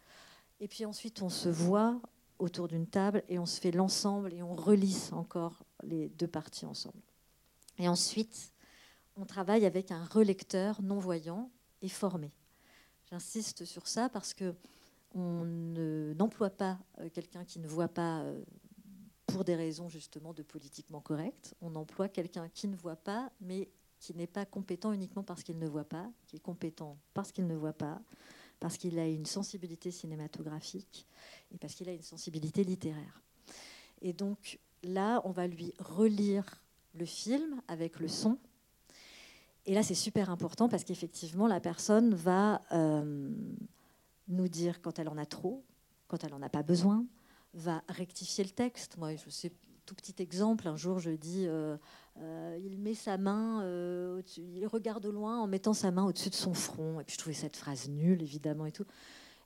[0.58, 2.00] Et puis ensuite, on se voit
[2.38, 6.66] autour d'une table et on se fait l'ensemble et on relisse encore les deux parties
[6.66, 7.00] ensemble.
[7.78, 8.52] Et ensuite,
[9.16, 11.50] on travaille avec un relecteur non-voyant
[11.82, 12.32] et formé.
[13.10, 14.54] J'insiste sur ça parce que
[15.14, 15.44] on
[16.14, 18.44] n'emploie pas euh, quelqu'un qui ne voit pas euh,
[19.26, 21.54] pour des raisons justement de politiquement correct.
[21.62, 25.58] On emploie quelqu'un qui ne voit pas, mais qui n'est pas compétent uniquement parce qu'il
[25.58, 28.02] ne voit pas, qui est compétent parce qu'il ne voit pas,
[28.60, 31.06] parce qu'il a une sensibilité cinématographique
[31.52, 33.22] et parce qu'il a une sensibilité littéraire.
[34.02, 36.62] Et donc là, on va lui relire
[36.94, 38.38] le film avec le son.
[39.66, 43.30] Et là, c'est super important parce qu'effectivement, la personne va euh,
[44.28, 45.64] nous dire quand elle en a trop,
[46.06, 47.04] quand elle n'en a pas besoin,
[47.52, 48.96] va rectifier le texte.
[48.96, 49.52] Moi, je sais,
[49.84, 51.76] tout petit exemple, un jour je dis, euh,
[52.18, 53.64] euh, il met sa main,
[54.36, 57.00] il regarde au loin en mettant sa main au-dessus de son front.
[57.00, 58.86] Et puis je trouvais cette phrase nulle, évidemment, et tout.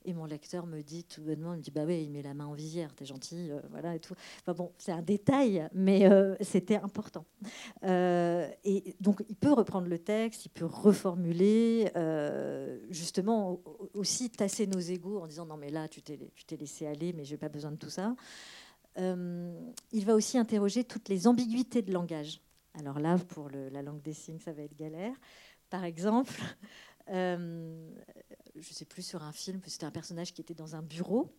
[0.04, 2.32] Et mon lecteur me dit tout bonnement, il me dit bah oui, il met la
[2.32, 4.14] main en visière, t'es gentil, euh, voilà et tout.
[4.40, 7.26] Enfin bon, c'est un détail, mais euh, c'était important.
[7.84, 11.90] Euh, et donc il peut reprendre le texte, il peut reformuler,
[12.90, 13.60] justement
[13.94, 17.12] aussi tasser nos égaux en disant non mais là tu t'es tu t'es laissé aller,
[17.12, 18.14] mais j'ai pas besoin de tout ça.
[18.96, 22.40] il va aussi interroger toutes les ambiguïtés de langage.
[22.78, 25.14] Alors là, pour la langue des signes, ça va être galère.
[25.68, 26.40] Par exemple,
[28.60, 31.32] je sais plus, sur un film, c'était un personnage qui était dans un bureau,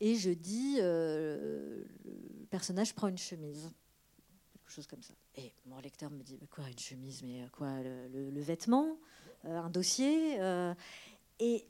[0.00, 3.70] et je dis, euh, le personnage prend une chemise,
[4.52, 5.14] quelque chose comme ça.
[5.36, 8.96] Et mon lecteur me dit, quoi, une chemise, mais quoi, le, vêtement,
[9.44, 10.72] euh, un dossier, euh,
[11.40, 11.66] et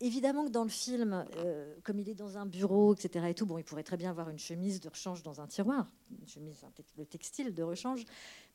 [0.00, 1.26] évidemment que dans le film,
[1.82, 3.26] comme il est dans un bureau, etc.
[3.28, 5.90] Et tout, bon, il pourrait très bien avoir une chemise de rechange dans un tiroir,
[6.20, 6.64] une chemise,
[6.96, 8.04] le textile de rechange.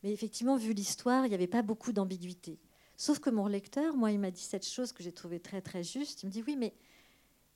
[0.03, 2.57] Mais effectivement, vu l'histoire, il n'y avait pas beaucoup d'ambiguïté.
[2.97, 5.83] Sauf que mon lecteur, moi, il m'a dit cette chose que j'ai trouvée très très
[5.83, 6.23] juste.
[6.23, 6.73] Il me dit oui, mais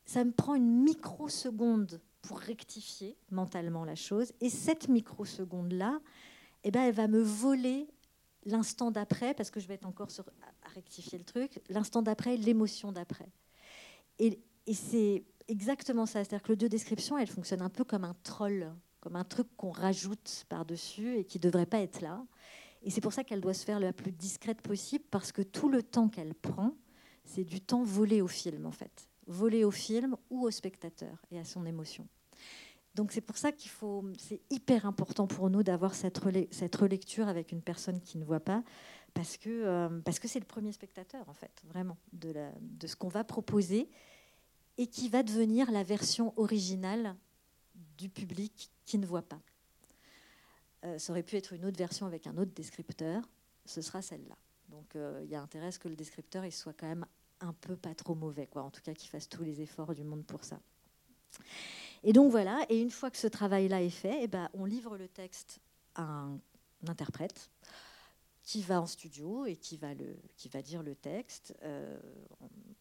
[0.05, 4.33] ça me prend une microseconde pour rectifier mentalement la chose.
[4.41, 5.99] Et cette microseconde-là,
[6.63, 7.87] eh ben, elle va me voler
[8.45, 10.25] l'instant d'après, parce que je vais être encore sur,
[10.63, 13.29] à rectifier le truc, l'instant d'après, l'émotion d'après.
[14.17, 14.39] Et,
[14.71, 16.23] c'est exactement ça.
[16.23, 20.45] C'est-à-dire que l'audio-description, elle fonctionne un peu comme un troll, comme un truc qu'on rajoute
[20.47, 22.23] par-dessus et qui ne devrait pas être là.
[22.81, 25.69] Et c'est pour ça qu'elle doit se faire la plus discrète possible, parce que tout
[25.69, 26.75] le temps qu'elle prend,
[27.25, 29.09] c'est du temps volé au film, en fait.
[29.27, 32.07] Volé au film ou au spectateur et à son émotion.
[32.95, 36.19] Donc c'est pour ça qu'il faut, c'est hyper important pour nous d'avoir cette,
[36.51, 38.63] cette relecture avec une personne qui ne voit pas,
[39.13, 42.95] parce que euh, parce que c'est le premier spectateur en fait, vraiment de, de ce
[42.95, 43.89] qu'on va proposer
[44.77, 47.15] et qui va devenir la version originale
[47.97, 49.39] du public qui ne voit pas.
[50.85, 53.23] Euh, ça aurait pu être une autre version avec un autre descripteur,
[53.65, 54.37] ce sera celle-là.
[54.69, 57.05] Donc euh, il y a intérêt à ce que le descripteur il soit quand même
[57.41, 58.63] un peu pas trop mauvais, quoi.
[58.63, 60.59] En tout cas, qu'il fasse tous les efforts du monde pour ça.
[62.03, 64.97] Et donc voilà, et une fois que ce travail-là est fait, eh ben, on livre
[64.97, 65.59] le texte
[65.95, 66.39] à un
[66.87, 67.49] interprète
[68.49, 70.17] qui va en studio et qui va, le,
[70.63, 71.99] dire le texte euh,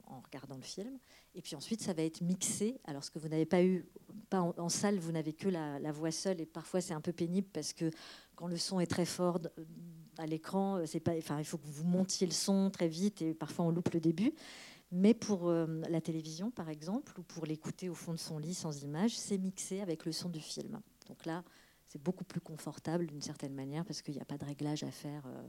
[0.06, 0.98] en, regardant le film.
[1.34, 2.80] Et puis ensuite, ça va être mixé.
[2.84, 3.86] Alors, ce que vous n'avez pas eu,
[4.28, 6.40] pas en, salle, vous n'avez que la, voix seule.
[6.40, 7.90] Et parfois, c'est un peu pénible parce que
[8.36, 9.38] quand le son est très fort
[10.18, 13.34] à l'écran, c'est pas, enfin, il faut que vous montiez le son très vite et
[13.34, 14.32] parfois on loupe le début.
[14.90, 18.54] Mais pour euh, la télévision, par exemple, ou pour l'écouter au fond de son lit
[18.54, 20.80] sans image, c'est mixé avec le son du film.
[21.08, 21.44] Donc là,
[21.84, 24.90] c'est beaucoup plus confortable d'une certaine manière parce qu'il n'y a pas de réglage à
[24.90, 25.42] faire euh,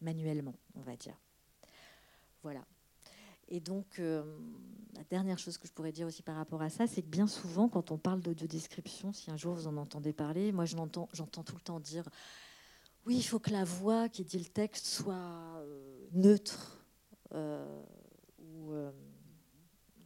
[0.00, 1.16] manuellement, on va dire.
[2.42, 2.64] Voilà.
[3.48, 4.22] Et donc, euh,
[4.96, 7.26] la dernière chose que je pourrais dire aussi par rapport à ça, c'est que bien
[7.26, 11.54] souvent, quand on parle d'audio-description, si un jour vous en entendez parler, moi j'entends, tout
[11.54, 12.08] le temps dire
[13.06, 15.62] oui, il faut que la voix qui dit le texte soit
[16.12, 16.86] neutre.
[17.34, 17.82] Euh,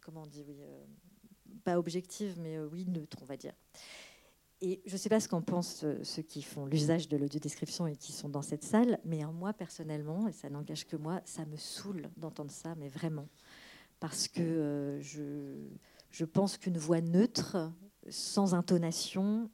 [0.01, 0.85] comment on dit, oui, euh,
[1.64, 3.53] pas objective, mais euh, oui, neutre, on va dire.
[4.61, 7.97] Et je ne sais pas ce qu'en pensent ceux qui font l'usage de l'audio-description et
[7.97, 11.57] qui sont dans cette salle, mais moi, personnellement, et ça n'engage que moi, ça me
[11.57, 13.29] saoule d'entendre ça, mais vraiment.
[14.01, 15.55] Parce que je,
[16.11, 17.71] je, pense qu'une voix neutre,
[18.09, 19.49] sans intonation,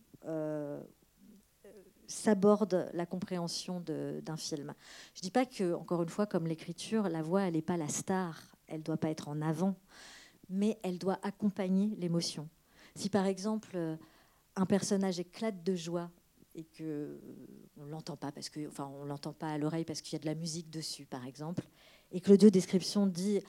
[2.07, 4.75] s'aborde la compréhension d'un film.
[5.15, 7.77] Je ne dis pas que, encore une fois, comme l'écriture, la voix, elle n'est pas
[7.77, 9.77] la star elle ne doit pas être en avant,
[10.49, 12.49] mais elle doit accompagner l'émotion.
[12.95, 13.97] Si par exemple euh,
[14.57, 16.11] un personnage éclate de joie
[16.55, 17.19] et que euh,
[17.77, 20.21] on l'entend pas parce que, enfin, on l'entend pas à l'oreille parce qu'il y a
[20.21, 21.65] de la musique dessus, par exemple,
[22.13, 23.41] et que l'audio description dit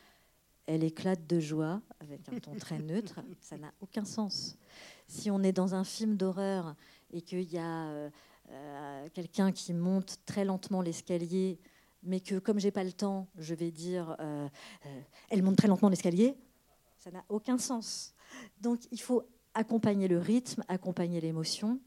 [0.65, 4.58] elle éclate de joie avec un ton très neutre, ça n'a aucun sens.
[5.08, 6.76] Si on est dans un film d'horreur
[7.12, 8.10] et qu'il y a
[8.50, 11.60] euh, quelqu'un qui monte très lentement l'escalier
[12.06, 14.48] mais que comme j'ai pas le temps, je vais dire euh,
[14.86, 16.38] euh, elle monte très lentement l'escalier,
[16.98, 18.13] ça n'a aucun sens.
[18.62, 19.24] Donc il faut
[19.56, 21.80] accompagner le rythme, accompagner l'émotion,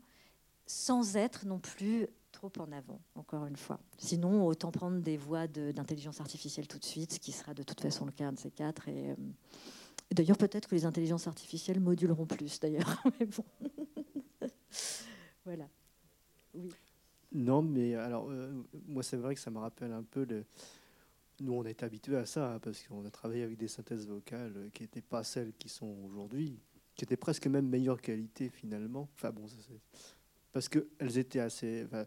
[0.66, 3.80] sans être non plus trop en avant, encore une fois.
[3.96, 7.80] Sinon, autant prendre des voies d'intelligence artificielle tout de suite, ce qui sera de toute
[7.80, 8.88] façon le cas de ces quatre.
[8.88, 9.14] Et, euh,
[10.10, 13.02] d'ailleurs, peut-être que les intelligences artificielles moduleront plus, d'ailleurs.
[13.20, 13.44] Mais bon.
[15.44, 15.68] voilà.
[16.54, 16.70] Oui.
[17.32, 18.50] Non, mais alors, euh,
[18.86, 20.44] moi, c'est vrai que ça me rappelle un peu le.
[21.40, 24.54] Nous, on est habitués à ça, hein, parce qu'on a travaillé avec des synthèses vocales
[24.56, 26.58] euh, qui n'étaient pas celles qui sont aujourd'hui,
[26.98, 29.08] qui étaient presque même meilleure qualité finalement.
[29.14, 29.46] Enfin bon,
[30.52, 31.86] parce qu'elles étaient assez.
[31.92, 32.04] Euh,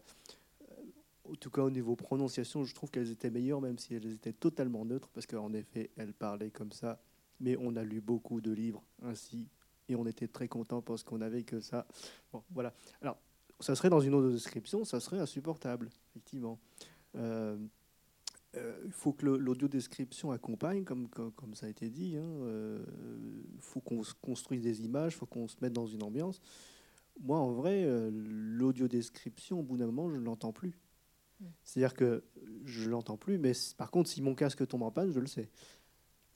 [1.24, 4.34] en tout cas, au niveau prononciation, je trouve qu'elles étaient meilleures, même si elles étaient
[4.34, 7.00] totalement neutres, parce qu'en effet, elles parlaient comme ça.
[7.40, 9.48] Mais on a lu beaucoup de livres ainsi,
[9.88, 11.86] et on était très contents parce qu'on avait que ça.
[12.30, 12.74] Bon, voilà.
[13.00, 13.16] Alors,
[13.60, 16.58] ça serait dans une autre description, ça serait insupportable, effectivement.
[17.16, 17.56] Euh,
[18.56, 22.12] euh, il faut que l'audio description accompagne, comme, comme, ça a été dit.
[22.12, 22.84] Il hein, euh,
[23.60, 26.40] faut qu'on se construise des images, il faut qu'on se mette dans une ambiance.
[27.20, 30.78] Moi, en vrai, l'audio description, au bout d'un moment, je ne l'entends plus.
[31.40, 31.46] Mm.
[31.62, 32.24] C'est-à-dire que
[32.64, 35.26] je ne l'entends plus, mais par contre, si mon casque tombe en panne, je le
[35.26, 35.48] sais.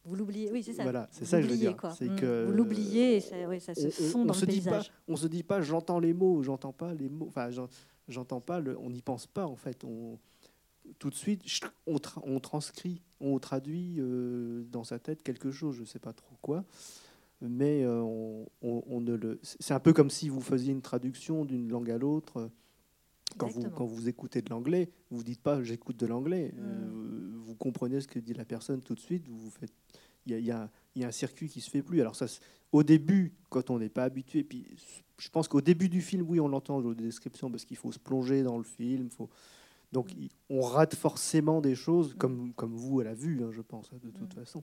[0.05, 0.85] Vous l'oubliez, oui, c'est ça.
[0.85, 1.77] Voilà, c'est ça que je veux dire.
[1.99, 2.17] C'est mm.
[2.17, 4.93] que vous l'oubliez, ça, ça, se fond dans le paysage.
[5.09, 7.27] on se dit pas, j'entends les mots, j'entends pas les mots.
[7.27, 7.51] Enfin,
[8.09, 8.61] j'entends pas.
[8.61, 9.83] Le, on n'y pense pas en fait.
[9.85, 10.19] On,
[10.99, 11.43] tout de suite,
[11.87, 15.77] on, on transcrit, on traduit euh, dans sa tête quelque chose.
[15.77, 16.65] Je sais pas trop quoi,
[17.41, 19.39] mais euh, on, on, ne le.
[19.43, 22.51] C'est un peu comme si vous faisiez une traduction d'une langue à l'autre.
[23.39, 26.53] Quand vous, quand vous, écoutez de l'anglais, vous ne dites pas j'écoute de l'anglais.
[26.55, 26.61] Mm.
[26.61, 29.29] Euh, vous comprenez ce que dit la personne tout de suite.
[29.29, 29.73] Vous, faites
[30.27, 30.69] il y a,
[31.03, 32.01] un circuit qui se fait plus.
[32.01, 32.27] Alors ça,
[32.73, 34.67] au début, quand on n'est pas habitué, puis
[35.19, 37.93] je pense qu'au début du film, oui, on l'entend dans les descriptions parce qu'il faut
[37.93, 39.09] se plonger dans le film.
[39.11, 39.29] Faut...
[39.97, 40.11] Donc
[40.51, 43.99] on rate forcément des choses, comme, comme vous à la vue, hein, je pense, hein,
[44.05, 44.63] de toute façon.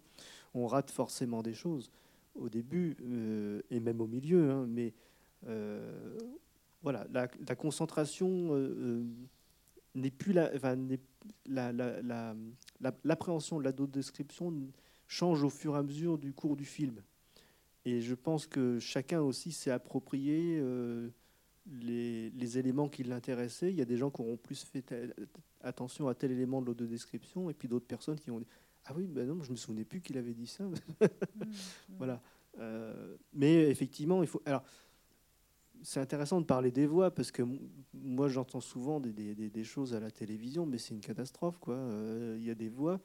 [0.54, 1.90] On rate forcément des choses
[2.36, 4.52] au début euh, et même au milieu.
[4.52, 4.94] Hein, mais
[5.48, 6.20] euh,
[6.84, 9.04] voilà, la, concentration euh,
[9.96, 10.78] n'est plus la, enfin,
[13.04, 14.54] l'appréhension de la description
[15.08, 17.02] change au fur et à mesure du cours du film.
[17.86, 20.62] Et je pense que chacun aussi s'est approprié
[21.66, 23.72] les, éléments qui l'intéressaient.
[23.72, 24.84] Il y a des gens qui auront plus fait
[25.62, 28.48] attention à tel élément de description et puis d'autres personnes qui ont dit
[28.86, 30.64] Ah oui, ben non, je me souvenais plus qu'il avait dit ça.
[30.64, 31.46] Mmh, mmh.
[31.98, 32.22] voilà.
[32.60, 34.42] Euh, mais effectivement, il faut.
[34.46, 34.64] Alors,
[35.82, 37.44] c'est intéressant de parler des voix parce que
[37.94, 41.58] moi j'entends souvent des, des, des, choses à la télévision, mais c'est une catastrophe.
[41.60, 41.76] quoi.
[41.76, 43.00] Euh, il y a des voix.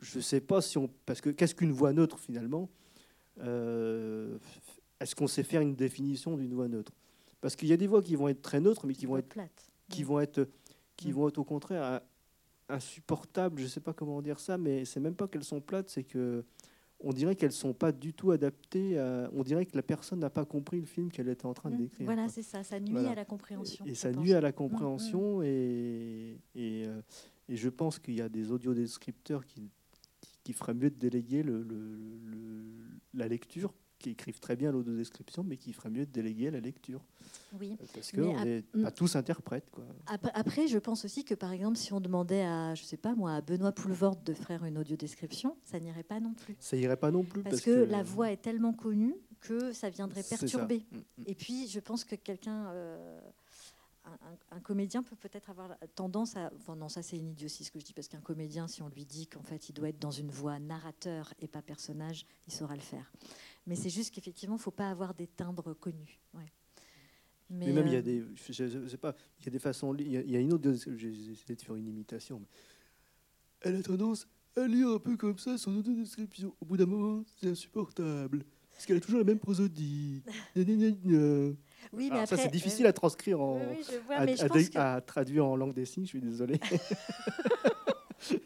[0.00, 0.88] Je ne sais pas si on.
[1.04, 2.68] Parce que qu'est-ce qu'une voix neutre finalement?
[3.40, 4.38] Euh,
[5.00, 6.92] Est-ce qu'on sait faire une définition d'une voix neutre?
[7.46, 9.28] Parce qu'il y a des voix qui vont être très neutres, mais qui vont être,
[9.28, 9.70] plates.
[9.88, 10.48] qui vont être,
[10.96, 12.00] qui vont être au contraire
[12.68, 13.60] insupportables.
[13.60, 16.02] Je ne sais pas comment dire ça, mais c'est même pas qu'elles sont plates, c'est
[16.02, 16.44] que
[16.98, 19.00] on dirait qu'elles sont pas du tout adaptées.
[19.32, 21.76] on dirait que la personne n'a pas compris le film qu'elle était en train de
[21.76, 21.82] mmh.
[21.82, 22.06] décrire.
[22.06, 22.64] Voilà, c'est ça.
[22.64, 23.86] Ça nuit à la compréhension.
[23.86, 25.40] Et, ça nuit à la compréhension.
[25.44, 27.00] Et, euh,
[27.48, 29.70] et, je pense qu'il y a des audiodescripteurs qui,
[30.42, 31.64] qui, feraient mieux de déléguer le,
[33.14, 37.00] la lecture qui écrivent très bien description mais qui ferait mieux de déléguer la lecture.
[37.58, 37.76] Oui.
[37.94, 39.70] Parce qu'on n'est pas tous interprètes.
[39.70, 39.84] Quoi.
[40.06, 43.34] Après, je pense aussi que, par exemple, si on demandait à, je sais pas moi,
[43.34, 46.56] à Benoît Poulvorde de faire une audio-description, ça n'irait pas non plus.
[46.60, 47.42] Ça n'irait pas non plus.
[47.42, 50.84] Parce, que, la voix est tellement connue que ça viendrait perturber.
[50.90, 51.24] Mm, mm.
[51.26, 52.68] Et puis, je pense que quelqu'un...
[52.68, 53.20] Euh,
[54.50, 56.52] un, comédien peut peut-être avoir tendance à.
[56.56, 58.88] Enfin, non, ça c'est une idiotie ce que je dis, parce qu'un comédien, si on
[58.88, 62.52] lui dit qu'en fait il doit être dans une voix narrateur et pas personnage, il
[62.52, 63.10] saura le faire.
[63.66, 66.20] Mais c'est juste qu'effectivement, il ne faut pas avoir des timbres connus.
[67.48, 68.24] Mais, même, il y a euh, des.
[68.50, 69.94] Je, sais pas, il y a des façons.
[69.94, 70.68] Il y a, une autre.
[70.96, 72.40] J'ai essayé de faire une imitation.
[72.40, 72.46] Mais
[73.60, 74.26] elle a tendance
[74.56, 76.54] à lire un peu comme ça son auto-description.
[76.60, 78.44] Au bout d'un moment, c'est insupportable.
[78.72, 80.22] Parce qu'elle a toujours la même prosodie.
[80.56, 83.58] oui, mais ça, c'est difficile à transcrire en.
[83.58, 84.78] Oui, je vois, à, pense que...
[84.78, 86.60] à, traduire en langue des signes, je suis désolé.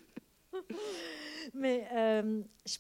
[1.55, 2.77] mais euh, je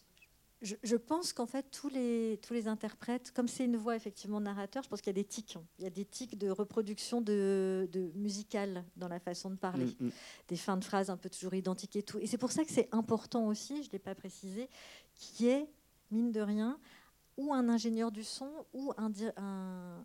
[0.63, 4.83] je, pense qu'en fait, tous les, tous les interprètes, comme c'est une voix effectivement narrateur,
[4.83, 5.57] je pense qu'il y a des tics.
[5.57, 5.65] Hein.
[5.79, 9.87] Il y a des tics de reproduction de, de musicale dans la façon de parler.
[9.87, 10.13] Mm, mm.
[10.49, 12.19] Des fins de phrases un peu toujours identiques et tout.
[12.19, 14.69] Et c'est pour ça que c'est important aussi, je ne l'ai pas précisé,
[15.15, 15.67] qui est,
[16.11, 16.79] mine de rien,
[17.39, 20.05] ou un ingénieur du son ou un, un,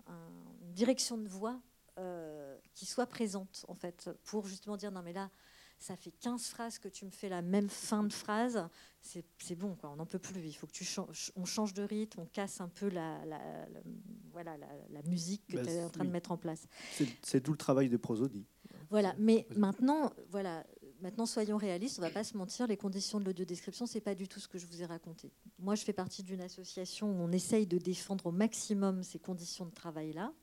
[0.61, 1.59] une direction de voix
[1.97, 5.29] euh, qui soit présente, en fait, pour justement dire non, mais là
[5.79, 8.67] ça fait 15 phrases que tu me fais la même fin de phrase,
[9.01, 10.45] c'est bon, quoi, on n'en peut plus.
[10.45, 13.19] Il faut que tu changes, on change de rythme, on casse un peu la,
[14.31, 16.67] voilà, la, musique que bah, tu es en train de mettre en place.
[17.21, 18.45] C'est tout le travail de prosodie.
[18.89, 20.65] Voilà, mais maintenant, voilà,
[21.01, 24.01] maintenant soyons réalistes, on ne va pas se mentir, les conditions de l'audiodescription, ce n'est
[24.01, 25.31] pas du tout ce que je vous ai raconté.
[25.59, 29.65] Moi, je fais partie d'une association où on essaye de défendre au maximum ces conditions
[29.65, 30.33] de travail-là.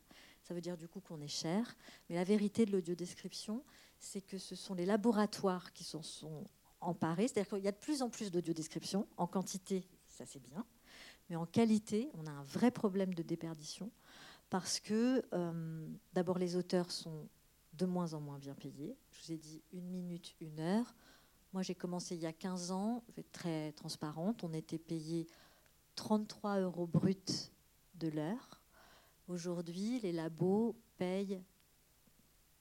[0.43, 1.77] Ça veut dire du coup qu'on est cher.
[2.09, 3.65] Mais la vérité de l'audiodescription,
[4.03, 6.45] c'est que ce sont les laboratoires qui s'en sont
[6.81, 7.29] emparés.
[7.29, 9.07] C'est-à-dire qu'il y a de plus en plus d'audiodescriptions.
[9.17, 10.67] En quantité, ça c'est bien.
[11.31, 13.91] Mais en qualité, on a un vrai problème de déperdition
[14.51, 17.29] parce que euh, d'abord les auteurs sont
[17.75, 18.99] de moins en moins bien payés.
[19.13, 20.95] Je vous ai dit une minute, une heure.
[21.53, 24.79] Moi j'ai commencé il y a 15 ans, je vais être très transparente, on était
[24.79, 25.29] payé
[25.95, 27.51] 33 euros bruts
[27.95, 28.61] de l'heure.
[29.29, 31.41] Aujourd'hui, les labos payent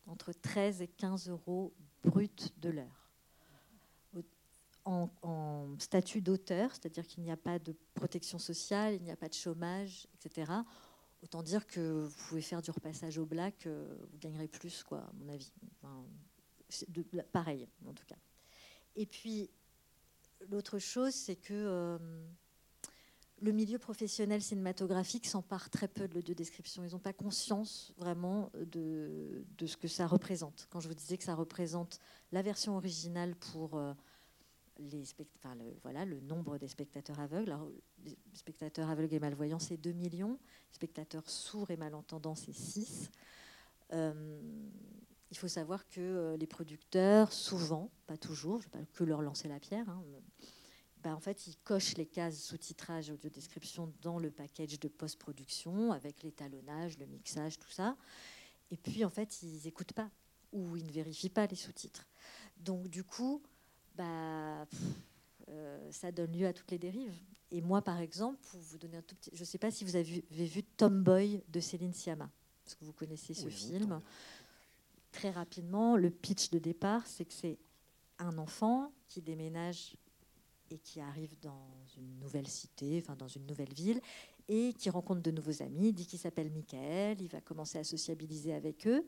[0.08, 2.98] entre 13 et 15 euros brut de l'heure.
[4.84, 9.30] En, statut d'auteur, c'est-à-dire qu'il n'y a pas de protection sociale, il n'y a pas
[9.30, 10.52] de chômage, etc.
[11.22, 15.02] Autant dire que vous pouvez faire du repassage au black, euh, vous gagnerez plus, quoi,
[15.02, 15.52] à mon avis.
[17.32, 18.18] pareil, en tout cas.
[18.96, 19.52] Et puis,
[20.50, 22.00] l'autre chose, c'est que euh,
[23.42, 26.84] le milieu professionnel cinématographique s'empare très peu de l'audiodescription.
[26.84, 30.68] Ils n'ont pas conscience vraiment de, ce que ça représente.
[30.70, 32.00] Quand je vous disais que ça représente
[32.32, 33.94] la version originale pour euh,
[34.78, 35.04] les
[35.58, 37.56] le, voilà, le nombre des spectateurs aveugles.
[38.06, 40.38] les spectateurs aveugles et malvoyants, c'est 2 millions.
[40.72, 43.10] Spectateurs sourds et malentendants, c'est 6.
[43.94, 44.40] Euh,
[45.32, 49.04] il faut savoir que euh, les producteurs, souvent, pas toujours, je ne vais pas que
[49.04, 50.04] leur lancer la pierre, hein,
[51.04, 56.24] bah, en fait, ils cochent les cases sous-titrage audio-description dans le package de post-production avec
[56.24, 57.98] l'étalonnage, le mixage, tout ça.
[58.70, 60.10] Et puis, en fait, ils n'écoutent pas
[60.52, 62.06] ou ils ne vérifient pas les sous-titres.
[62.58, 63.42] Donc, du coup,
[63.96, 64.68] bah,
[65.90, 67.16] ça donne lieu à toutes les dérives.
[67.52, 69.84] Et moi, par exemple, pour vous donner un tout petit, je ne sais pas si
[69.84, 72.30] vous avez vu, vu Tomboy de Céline Sciamma,
[72.64, 74.02] parce que vous connaissez ce film.
[75.12, 77.60] Très rapidement, le pitch de départ, c'est que c'est
[78.20, 79.98] un enfant qui déménage
[80.72, 81.68] et qui arrive dans
[81.98, 84.02] une nouvelle cité, enfin dans une nouvelle ville,
[84.48, 88.54] et qui rencontre de nouveaux amis, dit qu'il s'appelle Michael, il va commencer à sociabiliser
[88.54, 89.08] avec eux.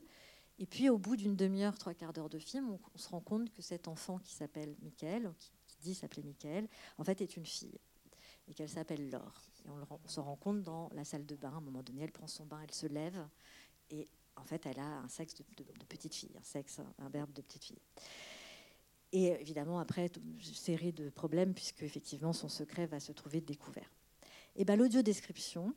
[0.58, 3.52] Et puis au bout d'une demi-heure, trois quarts d'heure de film, on, se rend compte
[3.52, 5.50] que cet enfant qui s'appelle Michael, qui,
[5.82, 7.78] dit s'appeler Michael, en fait est une fille
[8.48, 9.42] et qu'elle s'appelle Laure.
[9.64, 12.12] Et on, se rend compte dans la salle de bain, à un moment donné, elle
[12.12, 13.26] prend son bain, elle se lève,
[13.90, 15.44] et en fait, elle a un sexe de,
[15.88, 17.80] petite fille, un sexe, un verbe de petite fille.
[19.14, 23.88] Et évidemment, après, une série de problèmes, puisque effectivement, son secret va se trouver découvert.
[24.56, 25.72] Et ben, l'audio-description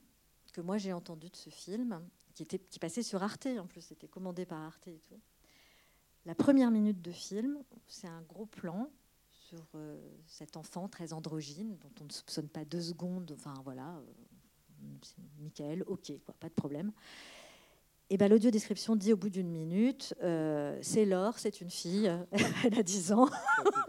[0.54, 2.02] que moi j'ai entendu de ce film,
[2.34, 5.22] qui, était, qui passait sur Arte, en plus, c'était commandé par Arte et tout.
[6.26, 8.90] La première minute de film, c'est un gros plan
[9.30, 13.32] sur euh, cet enfant très androgyne, dont on ne soupçonne pas deux secondes.
[13.36, 14.84] Enfin voilà, euh,
[15.38, 16.92] Michael, ok, quoi, pas de problème.
[18.10, 22.10] Et ben, l'audio description dit au bout d'une minute, euh, c'est Laure, c'est une fille,
[22.64, 23.28] elle a 10 ans.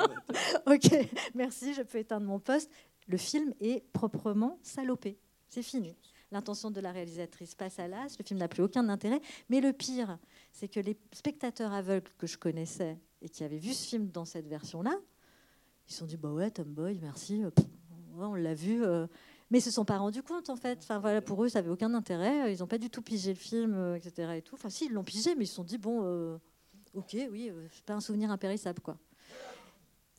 [0.66, 0.90] ok,
[1.36, 2.68] merci, je peux éteindre mon poste.
[3.06, 5.96] Le film est proprement salopé, c'est fini.
[6.32, 9.20] L'intention de la réalisatrice passe à l'as, le film n'a plus aucun intérêt.
[9.48, 10.18] Mais le pire,
[10.50, 14.24] c'est que les spectateurs aveugles que je connaissais et qui avaient vu ce film dans
[14.24, 14.98] cette version-là,
[15.88, 17.50] ils se sont dit, bah ouais, Tomboy, merci, euh,
[18.18, 18.84] on l'a vu.
[18.84, 19.06] Euh,
[19.50, 20.78] mais ils se sont pas rendus compte en fait.
[20.82, 22.52] Enfin voilà, pour eux, ça avait aucun intérêt.
[22.52, 24.32] Ils n'ont pas du tout pigé le film, euh, etc.
[24.36, 24.54] Et tout.
[24.54, 26.36] Enfin si, ils l'ont pigé, mais ils se sont dit bon, euh,
[26.94, 28.98] ok, oui, euh, c'est pas un souvenir impérissable quoi.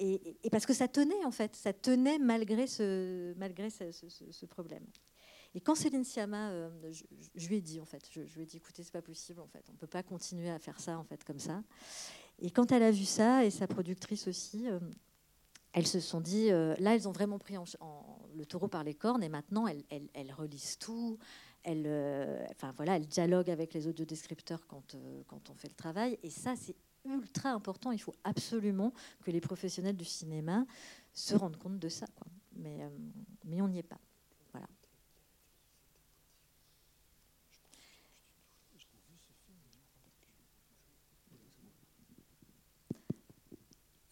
[0.02, 4.86] Et, parce que ça tenait en fait, ça tenait malgré ce, malgré ce, problème.
[5.54, 8.82] Et quand Céline Sciamma, je, lui ai dit en fait, je, lui ai dit écoutez,
[8.82, 11.40] c'est pas possible en fait, on peut pas continuer à faire ça en fait comme
[11.40, 11.62] ça.
[12.40, 14.70] Et quand elle a vu ça et sa productrice aussi,
[15.74, 17.66] elles se sont dit, euh, là, elles ont vraiment pris en,
[18.36, 21.18] le taureau par les cornes et maintenant, elles, relisent tout.
[21.64, 25.76] Elles, euh, enfin, voilà, elles dialoguent avec les audiodescripteurs quand, euh, quand on fait le
[25.76, 26.18] travail.
[26.24, 26.76] Et ça, c'est
[27.06, 27.92] ultra important.
[27.92, 30.66] Il faut absolument que les professionnels du cinéma
[31.14, 32.08] se rendent compte de ça.
[32.56, 32.80] Mais,
[33.46, 34.00] mais on n'y est pas.
[34.52, 34.68] Voilà.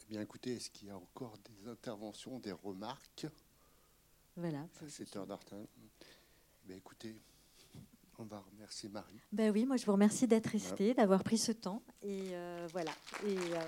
[0.08, 3.28] bien, écoutez, est-ce qu'il y a encore des interventions, des remarques?
[4.38, 4.60] Voilà.
[4.60, 5.58] À cette heure d'artin.
[6.66, 7.20] Ben, écoutez,
[8.20, 9.20] on va remercier Marie.
[9.32, 11.82] Ben oui, moi je vous remercie d'être resté, d'avoir pris ce temps.
[12.04, 12.92] Et euh, voilà.
[13.26, 13.68] Et, euh,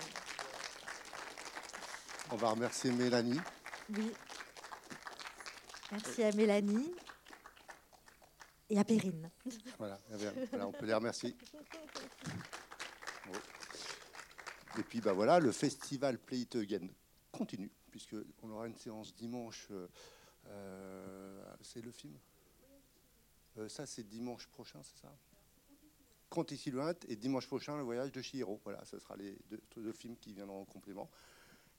[2.31, 3.39] On va remercier Mélanie.
[3.97, 4.11] Oui.
[5.91, 6.93] Merci à Mélanie
[8.69, 9.31] et à Perrine.
[9.79, 9.99] Voilà,
[10.51, 11.35] voilà on peut les remercier.
[14.77, 16.87] Et puis bah voilà, le festival Play It Again
[17.31, 19.67] continue, puisqu'on aura une séance dimanche.
[19.71, 19.87] Euh,
[20.47, 22.17] euh, c'est le film
[23.57, 25.13] euh, Ça, c'est dimanche prochain, c'est ça
[26.51, 28.59] ici loin et dimanche prochain, le voyage de Chihiro.
[28.63, 29.37] Voilà, ce sera les
[29.75, 31.09] deux, films qui viendront en complément.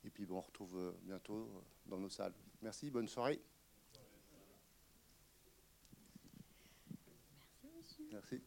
[0.04, 1.48] Et puis bon, on retrouve bientôt
[1.86, 2.34] dans nos salles.
[2.62, 3.40] Merci, bonne soirée.
[8.12, 8.42] Merci.